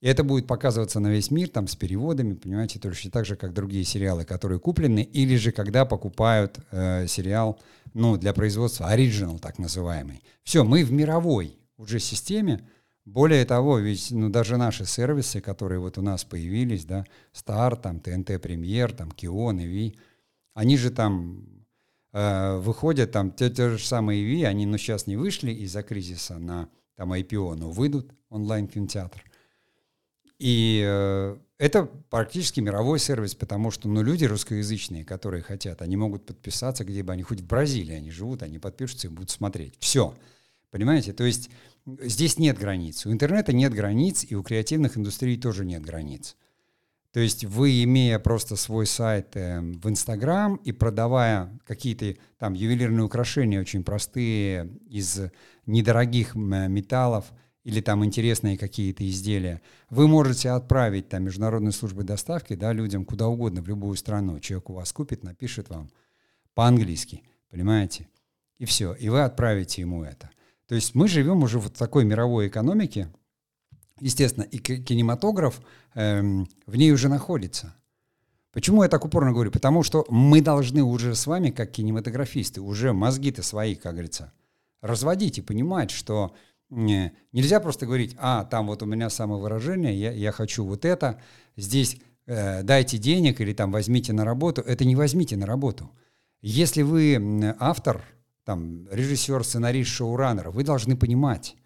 [0.00, 3.52] И это будет показываться на весь мир, там, с переводами, понимаете, точно так же, как
[3.52, 7.58] другие сериалы, которые куплены, или же когда покупают э, сериал,
[7.94, 10.22] ну, для производства, оригинал так называемый.
[10.44, 12.64] Все, мы в мировой уже системе,
[13.04, 17.98] более того, ведь ну, даже наши сервисы, которые вот у нас появились, да, Star, там,
[17.98, 19.96] ТНТ Премьер, там, Кион, ИВИ,
[20.58, 21.46] они же там
[22.12, 26.36] э, выходят, там те, те же самые ИВИ, они ну, сейчас не вышли из-за кризиса
[26.40, 29.22] на там IPO, но выйдут онлайн-кинотеатр.
[30.40, 36.26] И э, это практически мировой сервис, потому что ну, люди русскоязычные, которые хотят, они могут
[36.26, 39.76] подписаться, где бы они, хоть в Бразилии они живут, они подпишутся и будут смотреть.
[39.78, 40.12] Все.
[40.72, 41.12] Понимаете?
[41.12, 41.50] То есть
[41.86, 43.06] здесь нет границ.
[43.06, 46.34] У интернета нет границ, и у креативных индустрий тоже нет границ.
[47.12, 53.04] То есть вы, имея просто свой сайт э, в Инстаграм и продавая какие-то там ювелирные
[53.04, 55.20] украшения очень простые из
[55.64, 57.32] недорогих металлов
[57.64, 63.28] или там интересные какие-то изделия, вы можете отправить там международной службы доставки да, людям куда
[63.28, 64.38] угодно, в любую страну.
[64.40, 65.90] Человек у вас купит, напишет вам
[66.54, 68.08] по-английски, понимаете?
[68.58, 70.30] И все, и вы отправите ему это.
[70.66, 73.12] То есть мы живем уже в такой мировой экономике,
[74.00, 75.60] естественно, и кинематограф
[75.94, 77.74] эм, в ней уже находится.
[78.52, 79.50] Почему я так упорно говорю?
[79.50, 84.32] Потому что мы должны уже с вами, как кинематографисты, уже мозги-то свои, как говорится,
[84.80, 86.34] разводить и понимать, что
[86.70, 91.20] не, нельзя просто говорить, а, там вот у меня самовыражение, я, я хочу вот это,
[91.56, 94.62] здесь э, дайте денег или там возьмите на работу.
[94.62, 95.90] Это не возьмите на работу.
[96.40, 98.04] Если вы автор,
[98.44, 101.56] там, режиссер, сценарист, шоураннер, вы должны понимать,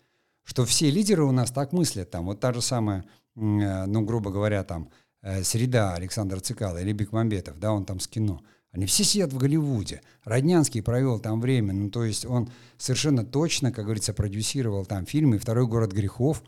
[0.44, 2.10] что все лидеры у нас так мыслят.
[2.10, 3.04] Там, вот та же самая,
[3.36, 4.90] э, ну, грубо говоря, там,
[5.22, 8.42] э, Среда Александр Цикало или Бекмамбетов, да, он там с кино.
[8.72, 10.00] Они все сидят в Голливуде.
[10.24, 11.74] Роднянский провел там время.
[11.74, 15.38] Ну, то есть он совершенно точно, как говорится, продюсировал там фильмы.
[15.38, 16.42] «Второй город грехов».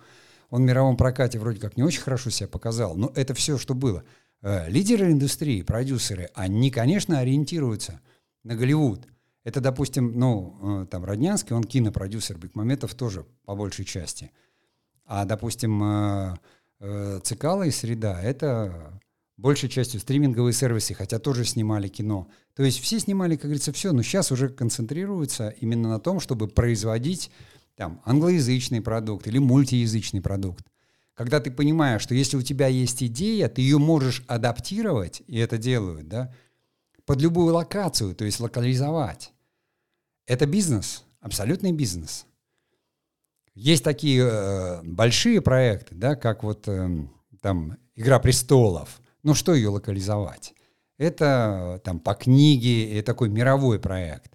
[0.50, 3.74] Он в мировом прокате вроде как не очень хорошо себя показал, но это все, что
[3.74, 4.04] было.
[4.40, 8.00] Э, лидеры индустрии, продюсеры, они, конечно, ориентируются
[8.42, 9.06] на Голливуд.
[9.44, 14.30] Это, допустим, ну, э, там, Роднянский, он кинопродюсер, Бекмаметов тоже по большей части.
[15.04, 16.34] А, допустим, э,
[16.80, 19.00] э, Цикало и Среда— это
[19.36, 22.28] большей частью стриминговые сервисы, хотя тоже снимали кино.
[22.54, 26.48] То есть все снимали, как говорится, все, но сейчас уже концентрируются именно на том, чтобы
[26.48, 27.30] производить
[27.76, 30.64] там англоязычный продукт или мультиязычный продукт.
[31.14, 35.58] Когда ты понимаешь, что если у тебя есть идея, ты ее можешь адаптировать, и это
[35.58, 36.34] делают, да,
[37.04, 39.33] под любую локацию, то есть локализовать.
[40.26, 42.26] Это бизнес, абсолютный бизнес.
[43.54, 47.06] Есть такие э, большие проекты, да, как вот э,
[47.40, 49.00] там «Игра престолов».
[49.22, 50.54] Ну что ее локализовать?
[50.96, 54.32] Это там по книге, это такой мировой проект.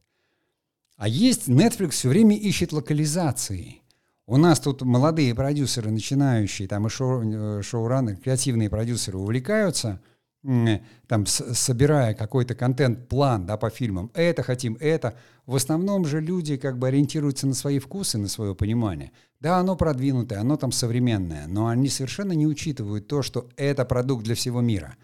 [0.96, 3.82] А есть Netflix все время ищет локализации.
[4.26, 10.00] У нас тут молодые продюсеры, начинающие, там и э, шоураннеры, креативные продюсеры увлекаются–
[10.42, 16.78] там, собирая какой-то контент-план да, по фильмам, это хотим, это, в основном же люди как
[16.78, 19.12] бы ориентируются на свои вкусы, на свое понимание.
[19.42, 24.24] Да, оно продвинутое, оно там современное, но они совершенно не учитывают то, что это продукт
[24.24, 24.96] для всего мира.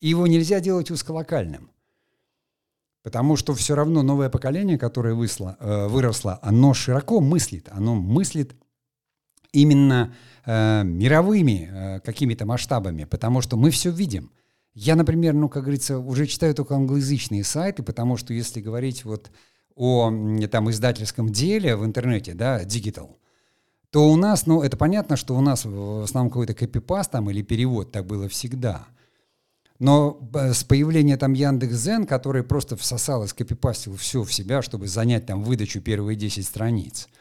[0.00, 1.70] И его нельзя делать узколокальным.
[3.02, 8.56] Потому что все равно новое поколение, которое высло, э, выросло, оно широко мыслит, оно мыслит
[9.52, 10.12] именно
[10.44, 14.32] э, мировыми э, какими-то масштабами, потому что мы все видим–
[14.76, 19.30] я, например, ну, как говорится, уже читаю только англоязычные сайты, потому что если говорить вот
[19.74, 20.12] о
[20.50, 23.16] там издательском деле в интернете, да, digital,
[23.90, 27.40] то у нас, ну, это понятно, что у нас в основном какой-то копипаст там или
[27.40, 28.86] перевод, так было всегда.
[29.78, 35.24] Но с появлением там Яндекс.Зен, который просто всосал и скопипастил все в себя, чтобы занять
[35.24, 37.08] там выдачу первые 10 страниц–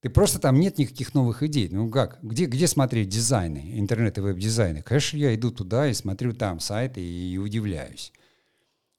[0.00, 1.68] ты просто там нет никаких новых идей.
[1.70, 2.18] Ну как?
[2.22, 4.82] Где, где смотреть дизайны, интернет и веб-дизайны?
[4.82, 8.12] Конечно, я иду туда и смотрю там сайты и, и удивляюсь.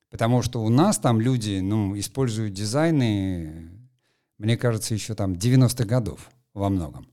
[0.09, 3.69] Потому что у нас там люди ну, используют дизайны,
[4.37, 7.07] мне кажется, еще там 90-х годов во многом.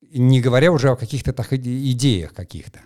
[0.00, 2.80] Не говоря уже о каких-то так идеях каких-то.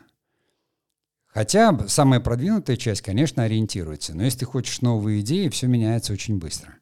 [1.27, 4.15] Хотя самая продвинутая часть, конечно, ориентируется.
[4.15, 6.75] Но если ты хочешь новые идеи, все меняется очень быстро.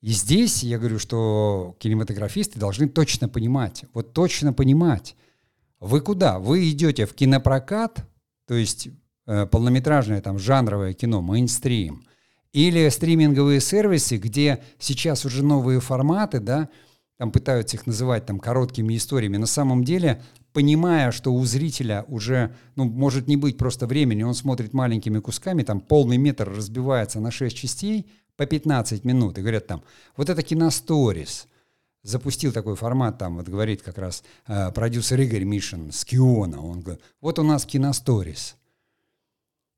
[0.00, 5.14] И здесь я говорю, что кинематографисты должны точно понимать, вот точно понимать,
[5.78, 6.38] вы куда?
[6.38, 8.06] Вы идете в кинопрокат,
[8.46, 8.88] то есть
[9.26, 12.04] э, полнометражное там жанровое кино, мейнстрим,
[12.52, 16.68] или стриминговые сервисы, где сейчас уже новые форматы, да,
[17.16, 19.36] там пытаются их называть там короткими историями.
[19.36, 20.22] На самом деле,
[20.54, 25.62] понимая, что у зрителя уже, ну, может не быть просто времени, он смотрит маленькими кусками,
[25.62, 29.82] там полный метр разбивается на 6 частей по 15 минут, и говорят там,
[30.16, 31.46] вот это киносторис,
[32.02, 36.80] запустил такой формат, там вот говорит как раз э, продюсер Игорь Мишин с Киона, он
[36.80, 38.56] говорит, вот у нас киносторис,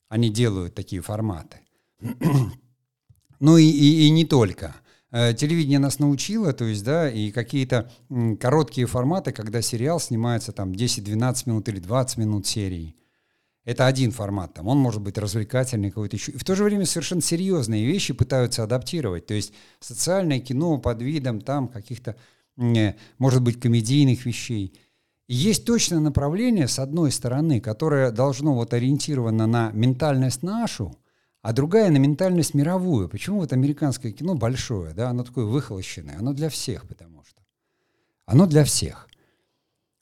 [0.08, 1.56] они делают такие форматы.
[3.40, 4.76] ну и, и, и не только.
[5.10, 7.90] Э, телевидение нас научило, то есть, да, и какие-то
[8.38, 12.94] короткие форматы, когда сериал снимается там 10-12 минут или 20 минут серии.
[13.64, 16.32] Это один формат, там он может быть развлекательный какой-то еще.
[16.32, 19.26] И в то же время совершенно серьезные вещи пытаются адаптировать.
[19.26, 22.16] То есть социальное кино под видом там каких-то,
[22.56, 24.74] э, может быть, комедийных вещей.
[25.28, 30.96] И есть точное направление, с одной стороны, которое должно вот ориентировано на ментальность нашу,
[31.40, 33.08] а другая на ментальность мировую.
[33.08, 37.40] Почему вот американское кино большое, да, оно такое выхолощенное, оно для всех, потому что
[38.26, 39.08] оно для всех.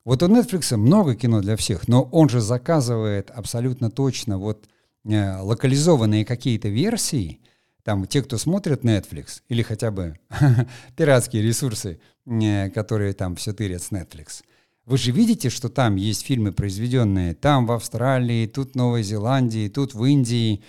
[0.05, 4.67] Вот у Netflix много кино для всех, но он же заказывает абсолютно точно вот
[5.05, 7.41] э, локализованные какие-то версии,
[7.85, 10.19] там те, кто смотрит Netflix, или хотя бы
[10.97, 14.43] пиратские ресурсы, э, которые там все тырят с Netflix.
[14.87, 19.69] Вы же видите, что там есть фильмы, произведенные там в Австралии, тут в Новой Зеландии,
[19.69, 20.63] тут в Индии,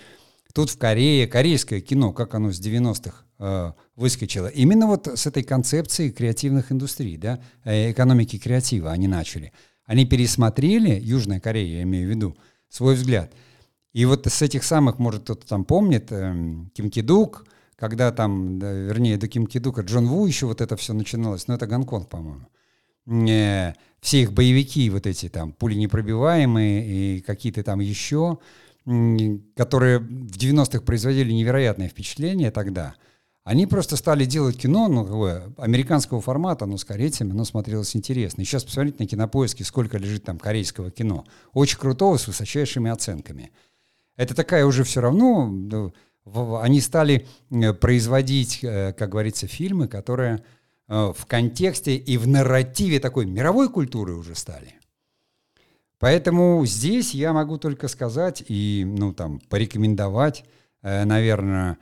[0.52, 5.42] Тут в Корее, корейское кино, как оно с 90-х э, выскочило, именно вот с этой
[5.42, 9.52] концепции креативных индустрий, да, э, экономики креатива они начали.
[9.86, 12.36] Они пересмотрели, Южная Корея, я имею в виду,
[12.68, 13.32] свой взгляд.
[13.92, 16.34] И вот с этих самых, может, кто-то там помнит, э,
[16.74, 20.92] Ким Кидук, когда там, да, вернее, до Ким Кидука Джон Ву еще вот это все
[20.92, 22.46] начиналось, но это Гонконг, по-моему.
[23.06, 28.38] Э, все их боевики вот эти там, пули непробиваемые и какие-то там еще,
[28.84, 32.94] которые в 90-х производили невероятное впечатление тогда,
[33.44, 38.42] они просто стали делать кино, ну, американского формата, но с корейцами, но смотрелось интересно.
[38.42, 41.24] И сейчас посмотрите на кинопоиске, сколько лежит там корейского кино.
[41.52, 43.50] Очень крутого, с высочайшими оценками.
[44.16, 45.92] Это такая уже все равно, ну,
[46.60, 50.44] они стали э, производить, э, как говорится, фильмы, которые
[50.88, 54.76] э, в контексте и в нарративе такой мировой культуры уже стали.
[56.02, 60.44] Поэтому здесь я могу только сказать и, ну, там, порекомендовать,
[60.82, 61.78] э, наверное,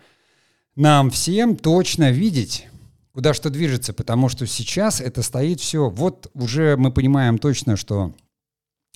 [0.77, 2.69] нам всем точно видеть,
[3.15, 5.89] куда что движется, потому что сейчас это стоит все.
[5.89, 8.15] Вот уже мы понимаем точно, что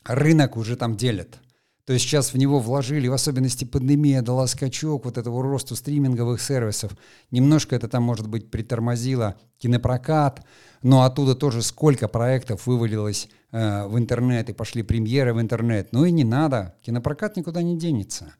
[0.05, 1.39] рынок уже там делят.
[1.87, 6.41] То есть сейчас в него вложили, в особенности пандемия дала скачок вот этого росту стриминговых
[6.41, 6.93] сервисов.
[7.31, 10.47] Немножко это там, может быть, притормозило кинопрокат,
[10.83, 15.89] но оттуда тоже сколько проектов вывалилось э, в интернет и пошли премьеры в интернет.
[15.93, 18.35] Ну и не надо, кинопрокат никуда не денется.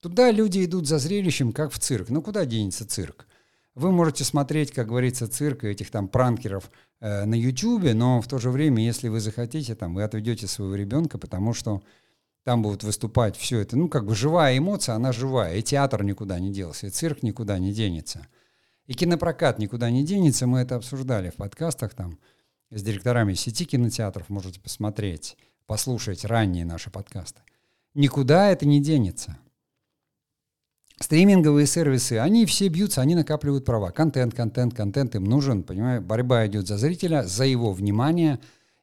[0.00, 2.08] Туда люди идут за зрелищем, как в цирк.
[2.08, 3.26] Ну куда денется цирк?
[3.74, 8.38] Вы можете смотреть, как говорится, цирк этих там пранкеров э, на YouTube, но в то
[8.38, 11.82] же время, если вы захотите, там, вы отведете своего ребенка, потому что
[12.46, 13.76] там будут выступать все это.
[13.76, 15.56] Ну, как бы живая эмоция, она живая.
[15.56, 18.28] И театр никуда не делся, и цирк никуда не денется.
[18.86, 22.20] И кинопрокат никуда не денется, мы это обсуждали в подкастах там
[22.70, 27.40] с директорами сети кинотеатров, можете посмотреть, послушать ранние наши подкасты.
[27.94, 29.36] Никуда это не денется.
[31.00, 33.90] Стриминговые сервисы, они все бьются, они накапливают права.
[33.90, 36.00] Контент, контент, контент им нужен, понимаешь?
[36.00, 38.38] Борьба идет за зрителя, за его внимание.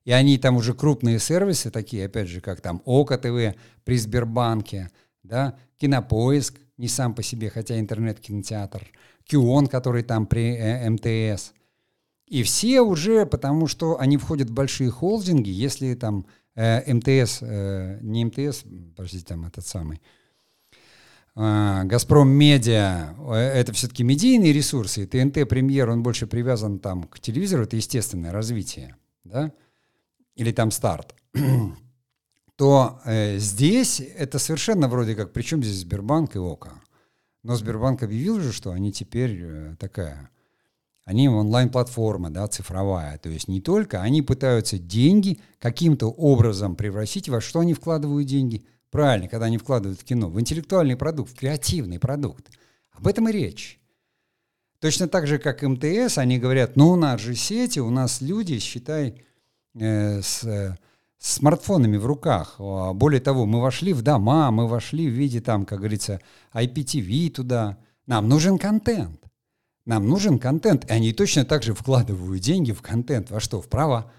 [0.06, 4.90] И они там уже крупные сервисы такие, опять же, как там ОКО ТВ при Сбербанке,
[5.24, 8.92] да, Кинопоиск, не сам по себе, хотя интернет-кинотеатр–
[9.26, 11.54] Кион, который там при э, МТС.
[12.28, 18.00] И все уже, потому что они входят в большие холдинги, если там э, МТС, э,
[18.02, 18.64] не МТС,
[18.96, 20.02] простите, там этот самый,
[21.36, 27.04] э, Газпром Медиа, э, это все-таки медийные ресурсы, и ТНТ Премьер, он больше привязан там
[27.04, 29.52] к телевизору, это естественное развитие, да,
[30.36, 31.16] или там старт,
[32.56, 36.82] то э, здесь это совершенно вроде как, причем здесь Сбербанк и ОКО.
[37.44, 40.30] Но Сбербанк объявил же, что они теперь э, такая,
[41.06, 43.18] они онлайн-платформа, да, цифровая.
[43.18, 48.66] То есть не только, они пытаются деньги каким-то образом превратить во что они вкладывают деньги.
[48.90, 52.50] Правильно, когда они вкладывают в кино, в интеллектуальный продукт, в креативный продукт.
[52.92, 53.80] Об этом и речь.
[54.80, 58.60] Точно так же, как МТС, они говорят, ну у нас же сети, у нас люди,
[58.60, 59.24] считай,
[59.76, 60.78] с, с
[61.20, 62.56] смартфонами в руках.
[62.58, 66.22] Более того, мы вошли в дома, мы вошли в виде там, как говорится,
[66.54, 67.78] IPTV туда.
[68.06, 69.20] Нам нужен контент.
[69.86, 70.90] Нам нужен контент.
[70.90, 73.32] И они точно так же вкладывают деньги в контент.
[73.32, 73.62] Во что?
[73.62, 74.12] В право.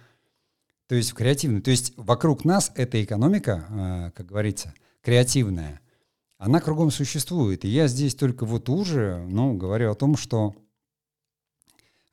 [0.89, 1.63] То есть в креативную.
[1.63, 5.81] То есть вокруг нас эта экономика, а, как говорится, креативная,
[6.39, 7.65] она кругом существует.
[7.65, 10.61] И я здесь только вот уже, ну, говорю о том, что э,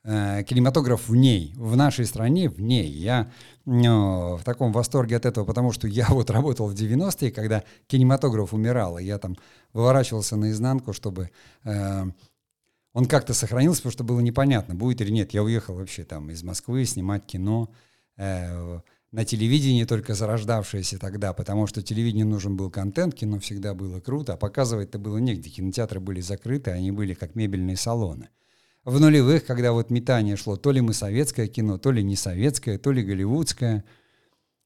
[0.04, 2.90] кинематограф в ней, в нашей стране в ней.
[2.90, 3.30] Я
[3.64, 8.52] ну, в таком восторге от этого, потому что я вот работал в 90-е, когда кинематограф
[8.52, 9.36] умирал, и я там
[9.72, 11.30] выворачивался наизнанку, чтобы
[11.64, 12.04] э,
[12.92, 15.32] он как-то сохранился, потому что было непонятно, будет или нет.
[15.32, 17.70] Я уехал вообще там из Москвы снимать кино.
[18.16, 18.80] Э,
[19.12, 24.32] на телевидении только зарождавшееся тогда, потому что телевидению нужен был контент, кино всегда было круто,
[24.32, 25.50] а показывать-то было негде.
[25.50, 28.30] Кинотеатры были закрыты, они были как мебельные салоны.
[28.84, 32.78] В нулевых, когда вот метание шло, то ли мы советское кино, то ли не советское,
[32.78, 33.84] то ли голливудское.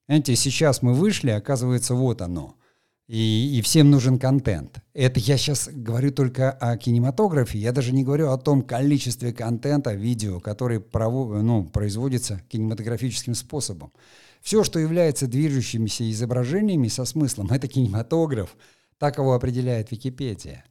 [0.08, 2.56] Знаете, сейчас мы вышли, оказывается, вот оно.
[3.08, 4.78] И, и всем нужен контент.
[4.94, 9.92] Это я сейчас говорю только о кинематографе, я даже не говорю о том количестве контента,
[9.92, 13.92] видео, который прово- ну, производится кинематографическим способом.
[14.40, 18.56] Все, что является движущимися изображениями со смыслом, это кинематограф.
[18.98, 20.64] Так его определяет Википедия.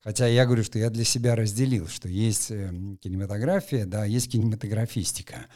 [0.00, 2.70] Хотя я говорю, что я для себя разделил, что есть э,
[3.00, 5.46] кинематография, да, есть кинематографистика.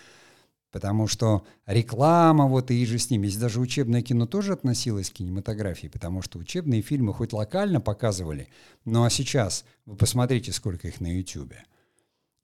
[0.73, 3.23] Потому что реклама вот и же с ним.
[3.23, 8.49] Если даже учебное кино тоже относилось к кинематографии, потому что учебные фильмы хоть локально показывали,
[8.85, 11.55] ну а сейчас вы посмотрите, сколько их на YouTube.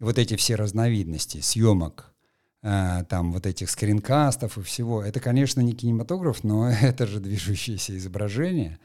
[0.01, 2.13] Вот эти все разновидности съемок,
[2.69, 5.01] Э, там вот этих скринкастов и всего.
[5.01, 8.81] Это, конечно, не кинематограф, но это же движущееся изображение.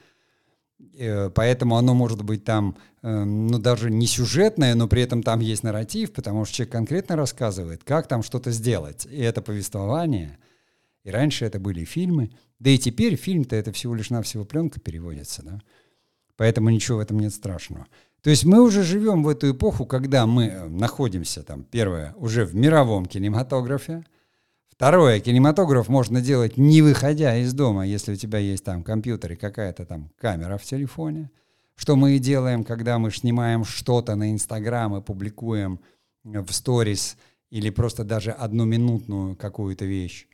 [0.98, 5.40] Э, поэтому оно может быть там, эм, ну, даже не сюжетное, но при этом там
[5.40, 9.06] есть нарратив, потому что человек конкретно рассказывает, как там что-то сделать.
[9.06, 10.38] И это повествование.
[11.04, 12.32] И раньше это были фильмы.
[12.60, 15.62] Да и теперь фильм-то это всего лишь навсего пленка переводится, да.
[16.38, 17.88] Поэтому ничего в этом нет страшного.
[18.22, 22.46] То есть мы уже живем в эту эпоху, когда мы э, находимся, там, первое, уже
[22.46, 24.06] в мировом кинематографе.
[24.82, 29.36] Второе, кинематограф можно делать не выходя из дома, если у тебя есть там компьютер и
[29.36, 31.30] какая-то там камера в телефоне.
[31.76, 35.82] Что мы и делаем, когда мы снимаем что-то на Инстаграм и публикуем
[36.24, 37.16] в сторис
[37.52, 40.26] или просто даже одну минутную какую-то вещь.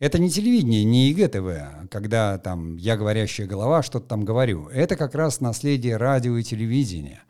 [0.00, 4.66] Это не телевидение, не ИГТВ, когда там я говорящая голова что-то там говорю.
[4.66, 7.22] Это как раз наследие радио и телевидения.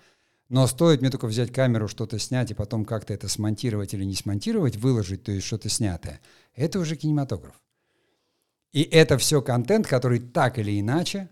[0.51, 4.17] Но стоит мне только взять камеру, что-то снять и потом как-то это смонтировать или не
[4.17, 6.21] смонтировать, выложить, то есть что-то снятое,
[6.57, 7.55] это уже кинематограф.
[8.73, 11.29] И это все контент, который так или иначе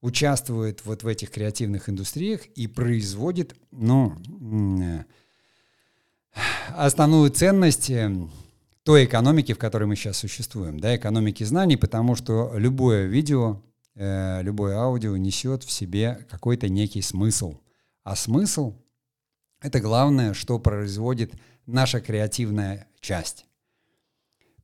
[0.00, 4.14] участвует вот в этих креативных индустриях и производит, ну,
[4.82, 5.04] э,
[6.74, 8.12] основную ценность э,
[8.82, 13.62] той экономики, в которой мы сейчас существуем, да, экономики знаний, потому что любое видео,
[13.94, 17.60] э, любое аудио несет в себе какой-то некий смысл.
[18.06, 18.76] А смысл—
[19.60, 21.34] это главное, что производит
[21.66, 23.46] наша креативная часть.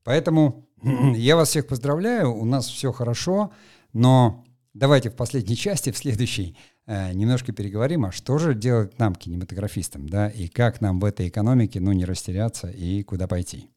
[0.04, 0.68] Поэтому
[1.16, 3.50] я вас всех поздравляю, у нас все хорошо,
[3.92, 9.16] но давайте в последней части, в следующей, э, немножко переговорим, а что же делать нам,
[9.16, 13.71] кинематографистам, да, и как нам в этой экономике, ну, не растеряться и куда пойти.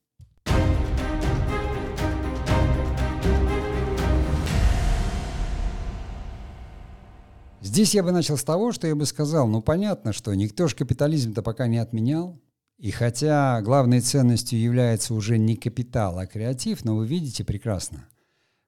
[7.65, 10.75] Здесь я бы начал с того, что я бы сказал, ну понятно, что никто же
[10.75, 12.39] капитализм-то пока не отменял.
[12.77, 18.07] И хотя главной ценностью является уже не капитал, а креатив, но вы видите прекрасно,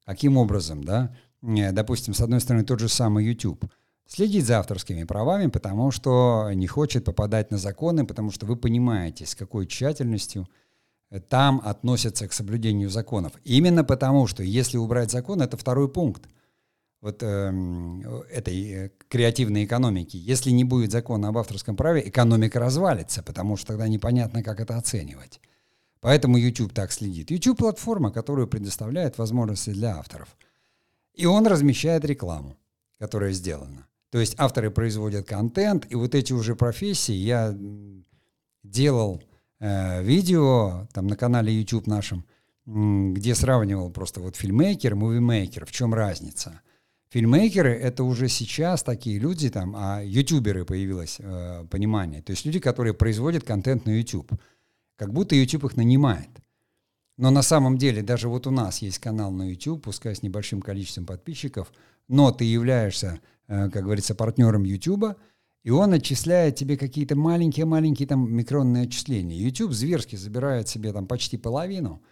[0.03, 3.65] каким образом, да, э, допустим, с одной стороны, тот же самый YouTube
[4.07, 9.27] следит за авторскими правами, потому что не хочет попадать на законы, потому что вы понимаете,
[9.27, 10.49] с какой тщательностью
[11.11, 13.33] э, там относятся к соблюдению законов.
[13.43, 16.27] Именно потому, что если убрать закон, это второй пункт
[17.01, 20.17] вот эм, э, этой креативной экономики.
[20.17, 24.77] Если не будет закона об авторском праве, экономика развалится, потому что тогда непонятно, как это
[24.77, 25.39] оценивать.
[25.99, 27.31] Поэтому YouTube так следит.
[27.31, 30.35] YouTube— платформа, которую предоставляет возможности для авторов.
[31.13, 32.57] И он размещает рекламу,
[32.99, 33.87] которая сделана.
[34.11, 37.57] То есть авторы производят контент, и вот эти уже профессии я
[38.63, 39.21] делал
[39.59, 42.25] э, видео там на канале YouTube нашем,
[42.65, 46.61] где сравнивал просто вот фильммейкер, мувимейкер, в чем разница.
[47.09, 52.21] Фильммейкеры— это уже сейчас такие люди, там, а ютуберы появилось э, понимание.
[52.21, 54.31] То есть люди, которые производят контент на YouTube.
[54.97, 56.29] Как будто YouTube их нанимает.
[57.17, 60.61] Но на самом деле даже вот у нас есть канал на YouTube, пускай с небольшим
[60.61, 61.71] количеством подписчиков,
[62.07, 65.15] но ты являешься, э, как говорится, партнером YouTube,
[65.63, 69.37] и он отчисляет тебе какие-то маленькие-маленькие там микронные отчисления.
[69.37, 72.01] YouTube зверски забирает себе там почти половину—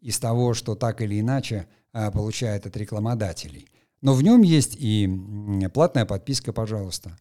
[0.00, 3.68] из того, что так или иначе а, получает от рекламодателей.
[4.00, 5.08] Но в нем есть и
[5.72, 7.16] платная подписка, пожалуйста.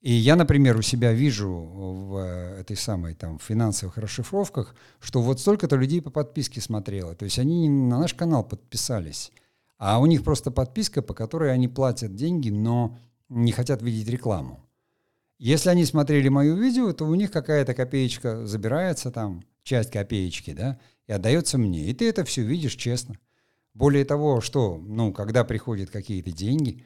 [0.00, 2.18] И я, например, у себя вижу в
[2.58, 7.14] этой самой там финансовых расшифровках, что вот столько-то людей по подписке смотрело.
[7.14, 9.32] То есть они на наш канал подписались.
[9.78, 12.98] А у них просто подписка, по которой они платят деньги, но
[13.30, 14.60] не хотят видеть рекламу.
[15.38, 20.78] Если они смотрели мое видео, то у них какая-то копеечка забирается там, часть копеечки, да,
[21.06, 21.86] и отдается мне.
[21.86, 23.18] И ты это все видишь честно.
[23.74, 26.84] Более того, что, ну, когда приходят какие-то деньги,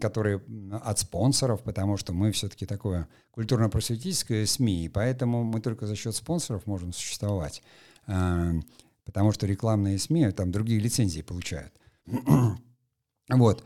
[0.00, 0.42] которые
[0.82, 6.14] от спонсоров, потому что мы все-таки такое культурно-просветительское СМИ, и поэтому мы только за счет
[6.14, 7.62] спонсоров можем существовать.
[8.06, 8.52] А,
[9.04, 11.72] потому что рекламные СМИ там другие лицензии получают.
[13.28, 13.64] вот.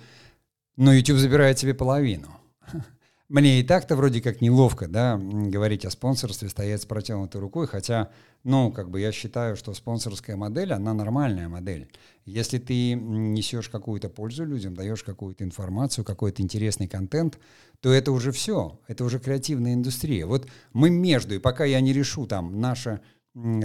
[0.76, 2.28] Но YouTube забирает себе половину.
[3.30, 8.10] Мне и так-то вроде как неловко, да, говорить о спонсорстве, стоять с протянутой рукой, хотя,
[8.42, 11.90] ну, как бы я считаю, что спонсорская модель, она нормальная модель.
[12.26, 17.38] Если ты несешь какую-то пользу людям, даешь какую-то информацию, какой-то интересный контент,
[17.80, 20.26] то это уже все, это уже креативная индустрия.
[20.26, 23.00] Вот мы между, и пока я не решу там наше,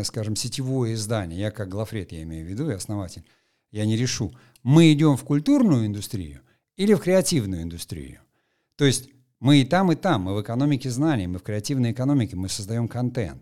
[0.04, 3.26] скажем, сетевое издание, я как Глафред, я имею в виду, и основатель,
[3.72, 4.34] я не решу,
[4.64, 6.40] мы идем в культурную индустрию
[6.78, 8.22] или в креативную индустрию.
[8.78, 9.10] То есть
[9.40, 10.24] мы и там, и там.
[10.24, 13.42] Мы в экономике знаний, мы в креативной экономике, мы создаем контент.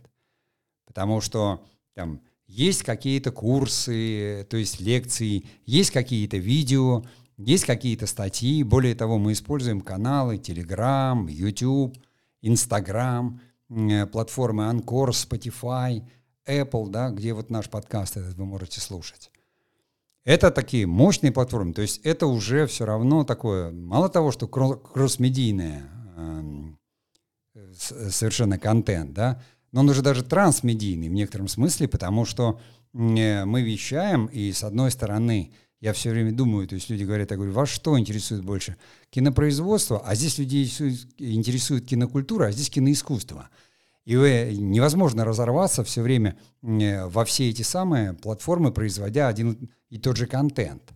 [0.86, 7.04] Потому что там есть какие-то курсы, то есть лекции, есть какие-то видео,
[7.38, 8.64] есть какие-то статьи.
[8.64, 11.98] Более того, мы используем каналы Telegram, YouTube,
[12.42, 16.04] Instagram, э, платформы Anchor, Spotify,
[16.48, 19.32] Apple, да, где вот наш подкаст этот вы можете слушать.
[20.28, 25.90] Это такие мощные платформы, то есть это уже все равно такое, мало того, что кросс-медийное
[26.18, 26.78] эм,
[27.74, 32.60] совершенно контент, да, но он уже даже трансмедийный в некотором смысле, потому что
[32.94, 37.32] э, мы вещаем, и с одной стороны, я все время думаю, то есть люди говорят,
[37.32, 38.76] я говорю, вас что интересует больше?
[39.12, 43.48] Кинопроизводство, а здесь людей интересует, интересует кинокультура, а здесь киноискусство.
[44.08, 44.14] И
[44.58, 50.28] невозможно разорваться все время э, во все эти самые платформы, производя один и тот же
[50.28, 50.94] контент.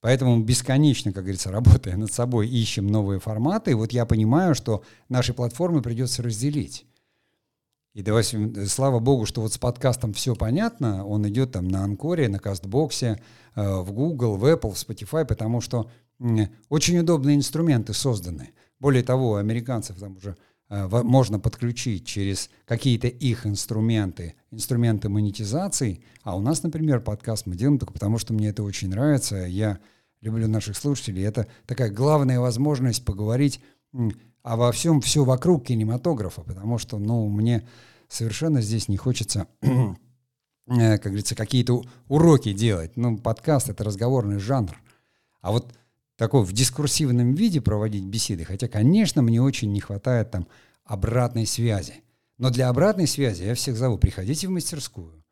[0.00, 3.72] Поэтому бесконечно, как говорится, работая над собой, ищем новые форматы.
[3.72, 6.86] И вот я понимаю, что наши платформы придется разделить.
[7.92, 11.04] И давайте, слава богу, что вот с подкастом все понятно.
[11.04, 13.20] Он идет там на Анкоре, на Кастбоксе,
[13.56, 15.90] э, в Google, в Apple, в Spotify, потому что
[16.70, 18.54] очень удобные инструменты созданы.
[18.80, 26.02] Более того, американцев там уже Э, можно подключить через какие-то их инструменты, инструменты монетизации.
[26.22, 29.36] А у нас, например, подкаст мы делаем только потому, что мне это очень нравится.
[29.36, 29.78] Я
[30.20, 31.24] люблю наших слушателей.
[31.24, 33.60] Это такая главная возможность поговорить
[34.42, 37.66] обо всем, все вокруг кинематографа, потому что, ну, мне
[38.08, 39.96] совершенно здесь не хочется, э,
[40.66, 42.96] как говорится, какие-то уроки делать.
[42.96, 44.80] Ну, подкаст— это разговорный жанр.
[45.40, 45.72] А вот
[46.18, 50.48] такой в дискурсивном виде проводить беседы, хотя, конечно, мне очень не хватает там
[50.84, 52.02] обратной связи.
[52.38, 55.24] Но для обратной связи я всех зову, приходите в мастерскую.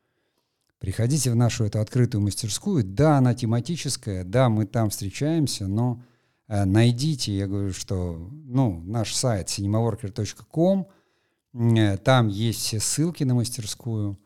[0.79, 2.85] Приходите в нашу эту открытую мастерскую.
[2.85, 6.05] Да, она тематическая, да, мы там встречаемся, но
[6.47, 10.87] э, найдите, я говорю, что ну, наш сайт cinemaworker.com,
[11.55, 14.21] э, там есть все ссылки на мастерскую.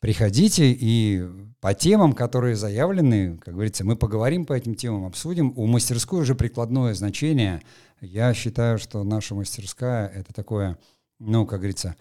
[0.00, 1.22] Приходите и
[1.60, 5.52] по темам, которые заявлены, как говорится, мы поговорим по этим темам, обсудим.
[5.56, 7.60] У мастерской уже прикладное значение.
[8.00, 10.78] Я считаю, что наша мастерская— это такое,
[11.18, 11.96] ну, как говорится,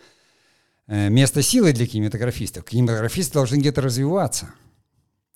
[0.88, 2.64] э, место силы для кинематографистов.
[2.64, 4.54] Кинематографисты должны где-то развиваться.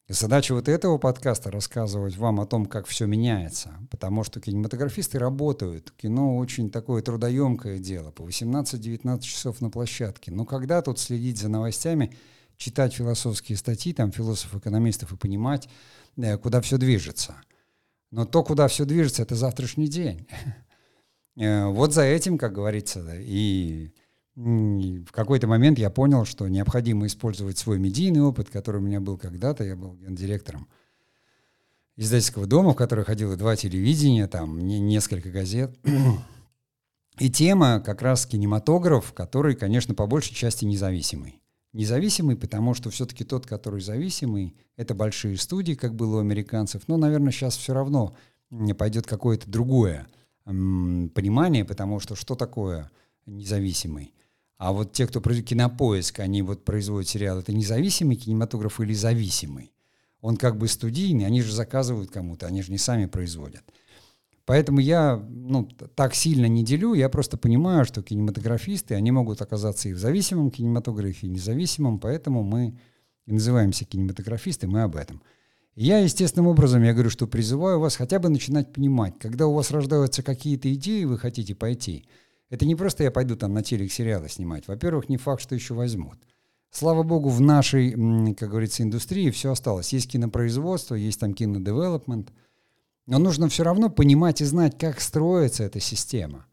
[0.08, 3.74] И задача вот этого подкаста— рассказывать вам о том, как все меняется.
[3.92, 5.92] Потому что кинематографисты работают.
[5.98, 8.12] Кино очень такое трудоемкое дело.
[8.12, 10.32] По 18-19 часов на площадке.
[10.32, 12.16] Но когда тут следить за новостями—
[12.58, 15.70] читать философские статьи, там, философов-экономистов и понимать,
[16.18, 17.36] э, куда все движется.
[18.12, 20.28] Но то, куда все движется, это завтрашний день.
[21.36, 23.92] Э, вот за этим, как говорится, и
[24.36, 29.18] в какой-то момент я понял, что необходимо использовать свой медийный опыт, который у меня был
[29.18, 29.64] когда-то.
[29.64, 30.68] Я был гендиректором
[31.96, 35.76] издательского дома, в который ходило два телевидения, там несколько газет.
[37.20, 41.43] И тема как раз кинематограф, который, конечно, по большей части независимый
[41.74, 46.84] независимый, потому что все-таки тот, который зависимый, это большие студии, как было у американцев.
[46.88, 48.16] Но, наверное, сейчас все равно
[48.78, 50.08] пойдет какое-то другое
[50.46, 52.92] понимание, потому что что такое
[53.26, 54.14] независимый?
[54.58, 59.74] А вот те, кто производит кинопоиск, они вот производят сериал, это независимый кинематограф или зависимый?
[60.22, 63.64] Он как бы студийный, они же заказывают кому-то, они же не сами производят.
[64.46, 69.88] Поэтому я ну, так сильно не делю, я просто понимаю, что кинематографисты, они могут оказаться
[69.88, 72.78] и в зависимом кинематографе, и независимом, поэтому мы
[73.26, 75.22] и называемся кинематографисты, мы об этом.
[75.76, 79.72] Я естественным образом, я говорю, что призываю вас хотя бы начинать понимать, когда у вас
[79.72, 82.06] рождаются какие-то идеи, вы хотите пойти.
[82.50, 84.68] Это не просто я пойду там на телек сериалы снимать.
[84.68, 86.20] Во-первых, не факт, что еще возьмут.
[86.70, 87.92] Слава богу, в нашей,
[88.36, 89.94] как говорится, индустрии все осталось.
[89.94, 92.32] Есть кинопроизводство, есть там кинодевелопмент.
[93.06, 96.46] Но нужно все равно понимать и знать, как строится эта система.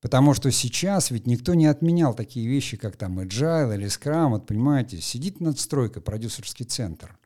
[0.00, 4.30] Потому что сейчас ведь никто не отменял такие вещи, как там Agile или Scrum.
[4.30, 7.18] Вот понимаете, сидит надстройка, продюсерский центр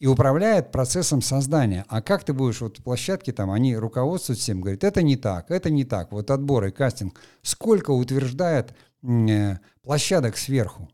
[0.00, 1.84] и управляет процессом создания.
[1.88, 5.70] А как ты будешь, вот площадки там, они руководствуют всем, говорят, это не так, это
[5.70, 7.20] не так, вот отбор и кастинг.
[7.42, 10.88] Сколько утверждает э, площадок сверху?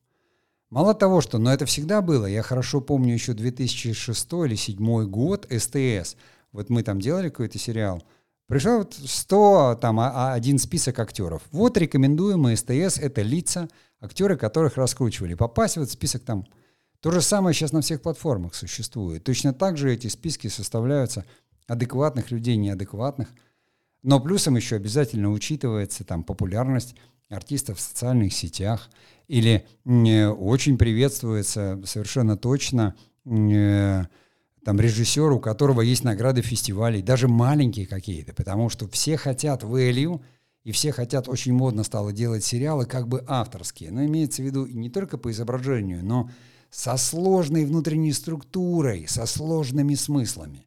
[0.70, 5.46] Мало того, что, но это всегда было, я хорошо помню еще 2006 или 2007 год,
[5.48, 6.16] СТС,
[6.56, 8.02] вот мы там делали какой-то сериал,
[8.48, 11.42] пришел вот 100, там, а, а, один список актеров.
[11.52, 13.68] Вот рекомендуемые СТС— это лица,
[14.00, 15.34] актеры, которых раскручивали.
[15.34, 16.46] Попасть в этот список там...
[17.00, 19.22] То же самое сейчас на всех платформах существует.
[19.22, 21.24] Точно так же эти списки составляются
[21.68, 23.28] адекватных людей, неадекватных.
[24.02, 26.96] Но плюсом еще обязательно учитывается там популярность
[27.28, 28.90] артистов в социальных сетях—
[29.28, 32.94] или э, очень приветствуется совершенно точно
[33.24, 34.04] э,
[34.66, 40.20] там режиссер, у которого есть награды фестивалей, даже маленькие какие-то, потому что все хотят value,
[40.64, 43.92] и все хотят, очень модно стало делать сериалы как бы авторские.
[43.92, 46.28] Но имеется в виду не только по изображению, но
[46.68, 50.66] со сложной внутренней структурой, со сложными смыслами.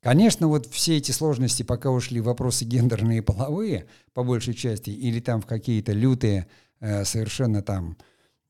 [0.00, 5.20] Конечно, вот все эти сложности, пока ушли вопросы гендерные и половые, по большей части, или
[5.20, 6.46] там в какие-то лютые
[6.84, 7.96] Э, совершенно там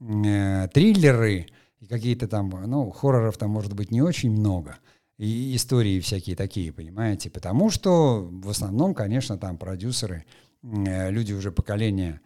[0.00, 1.46] э, триллеры
[1.84, 4.78] и какие-то там, ну, хорроров там может быть не очень много,
[5.18, 10.24] и истории всякие такие, понимаете, потому что в основном, конечно, там продюсеры,
[10.62, 12.20] э, люди уже поколения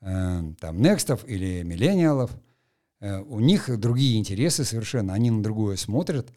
[0.00, 2.32] э, там некстов или миллениалов,
[3.00, 6.30] э, у них другие интересы совершенно, они на другое смотрят,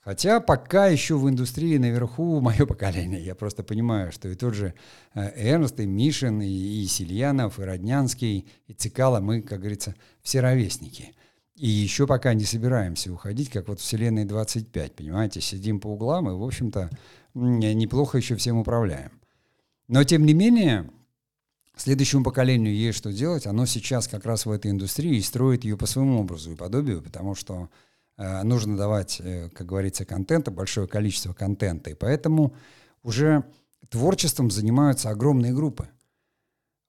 [0.00, 3.22] Хотя пока еще в индустрии наверху мое поколение.
[3.22, 4.72] Я просто понимаю, что и тот же
[5.14, 11.12] Эрнст, и Мишин, и, и Сильянов, и Роднянский, и Цикало, мы, как говорится, все ровесники.
[11.58, 16.32] И еще пока не собираемся уходить, как вот Вселенной 25, понимаете, сидим по углам и,
[16.32, 16.90] в общем-то,
[17.34, 19.10] неплохо еще всем управляем.
[19.88, 20.88] Но, тем не менее,
[21.76, 23.46] следующему поколению есть что делать.
[23.46, 27.02] Оно сейчас как раз в этой индустрии и строит ее по своему образу и подобию,
[27.02, 27.68] потому что
[28.18, 31.90] Э, нужно давать, э, как говорится, контента, большое количество контента.
[31.90, 32.52] И поэтому
[33.02, 33.44] уже
[33.88, 35.88] творчеством занимаются огромные группы.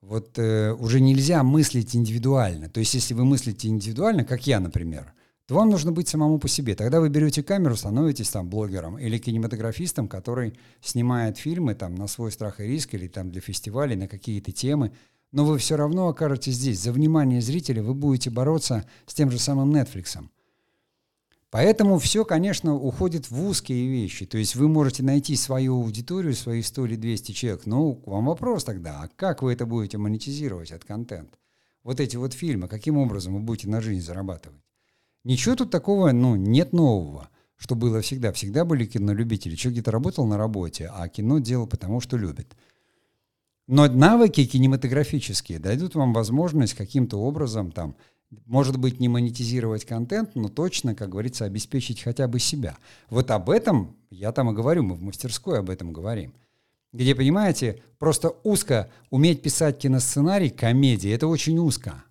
[0.02, 2.70] Вот э, уже нельзя мыслить индивидуально.
[2.70, 5.14] То есть, если вы мыслите индивидуально, как я, например,
[5.46, 6.76] то вам нужно быть самому по себе.
[6.76, 12.32] Тогда вы берете камеру, становитесь там блогером или кинематографистом, который снимает фильмы там на свой
[12.32, 14.92] страх и риск или там для фестивалей на какие-то темы.
[15.32, 16.80] Но вы все равно окажетесь здесь.
[16.80, 20.20] За внимание зрителя вы будете бороться с тем же самым Netflix.
[21.52, 24.28] Поэтому все, конечно, уходит в узкие вещи.
[24.28, 27.66] То есть вы можете найти свою аудиторию, свои 100 или 200 человек.
[27.66, 31.40] Но вам вопрос тогда, а как вы это будете монетизировать, от контент?
[31.84, 34.62] Вот эти вот фильмы, каким образом вы будете на жизнь зарабатывать?
[35.24, 38.32] Ничего тут такого, ну, нет нового, что было всегда.
[38.32, 39.56] Всегда были кинолюбители.
[39.56, 42.56] Человек где-то работал на работе, а кино делал потому, что любит.
[43.66, 47.96] Но навыки кинематографические дадут вам возможность каким-то образом там
[48.46, 52.78] может быть, не монетизировать контент, но точно, как говорится, обеспечить хотя бы себя.
[53.10, 56.34] Вот об этом я там и говорю, мы в мастерской об этом говорим.
[56.92, 62.04] Где, понимаете, просто узко уметь писать киносценарий, комедии, это очень узко.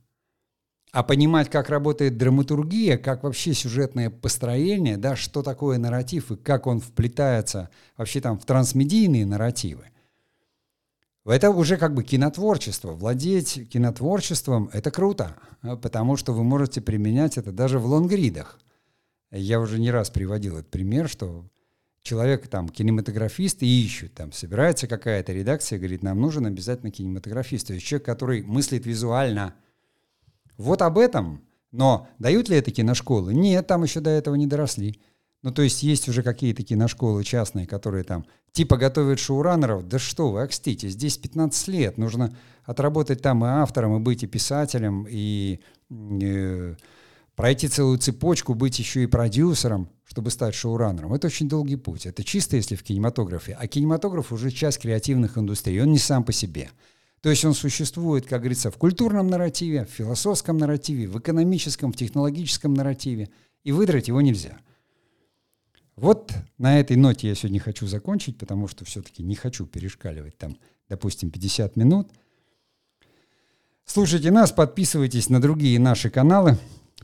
[0.91, 6.67] А понимать, как работает драматургия, как вообще сюжетное построение, да, что такое нарратив и как
[6.67, 9.91] он вплетается вообще там в трансмедийные нарративы–
[11.31, 12.93] это уже как бы кинотворчество.
[12.93, 18.59] Владеть кинотворчеством— это круто, а, потому что вы можете применять это даже в лонгридах.
[19.31, 21.45] Я уже не раз приводил этот пример, что
[22.03, 27.75] человек там кинематографист и ищет, там собирается какая-то редакция, говорит, нам нужен обязательно кинематографист, то
[27.75, 29.55] есть человек, который мыслит визуально.
[30.57, 31.43] Вот об этом.
[31.71, 33.35] Но дают ли это киношколы?
[33.35, 34.99] Нет, там еще до этого не доросли.
[35.43, 38.27] Ну, то есть есть уже какие-то киношколы частные, которые там
[38.59, 39.87] типа готовят шоураннеров.
[39.87, 41.97] Да что вы, окстите, здесь 15 лет.
[41.97, 46.75] Нужно отработать там и автором, и быть и писателем, и э,
[47.37, 51.15] пройти целую цепочку, быть еще и продюсером, чтобы стать шоураннером.
[51.15, 52.05] Это очень долгий путь.
[52.05, 53.57] Это чисто если в кинематографе.
[53.57, 55.81] А кинематограф уже часть креативных индустрий.
[55.81, 56.69] Он не сам по себе.
[57.21, 61.97] То есть он существует, как говорится, в культурном нарративе, в философском нарративе, в экономическом, в
[61.97, 63.29] технологическом нарративе.
[63.63, 64.59] И выдрать его нельзя.
[66.01, 70.57] Вот на этой ноте я сегодня хочу закончить, потому что все-таки не хочу перешкаливать там,
[70.89, 72.09] допустим, 50 минут.
[73.85, 76.57] Слушайте нас, подписывайтесь на другие наши каналы.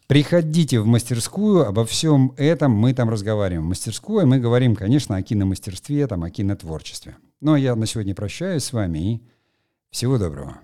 [0.06, 3.64] Приходите в мастерскую, обо всем этом мы там разговариваем.
[3.64, 7.16] В мастерскую мы говорим, конечно, о киномастерстве, там, о кинотворчестве.
[7.40, 9.22] Ну, а я на сегодня прощаюсь с вами и
[9.90, 10.60] всего доброго.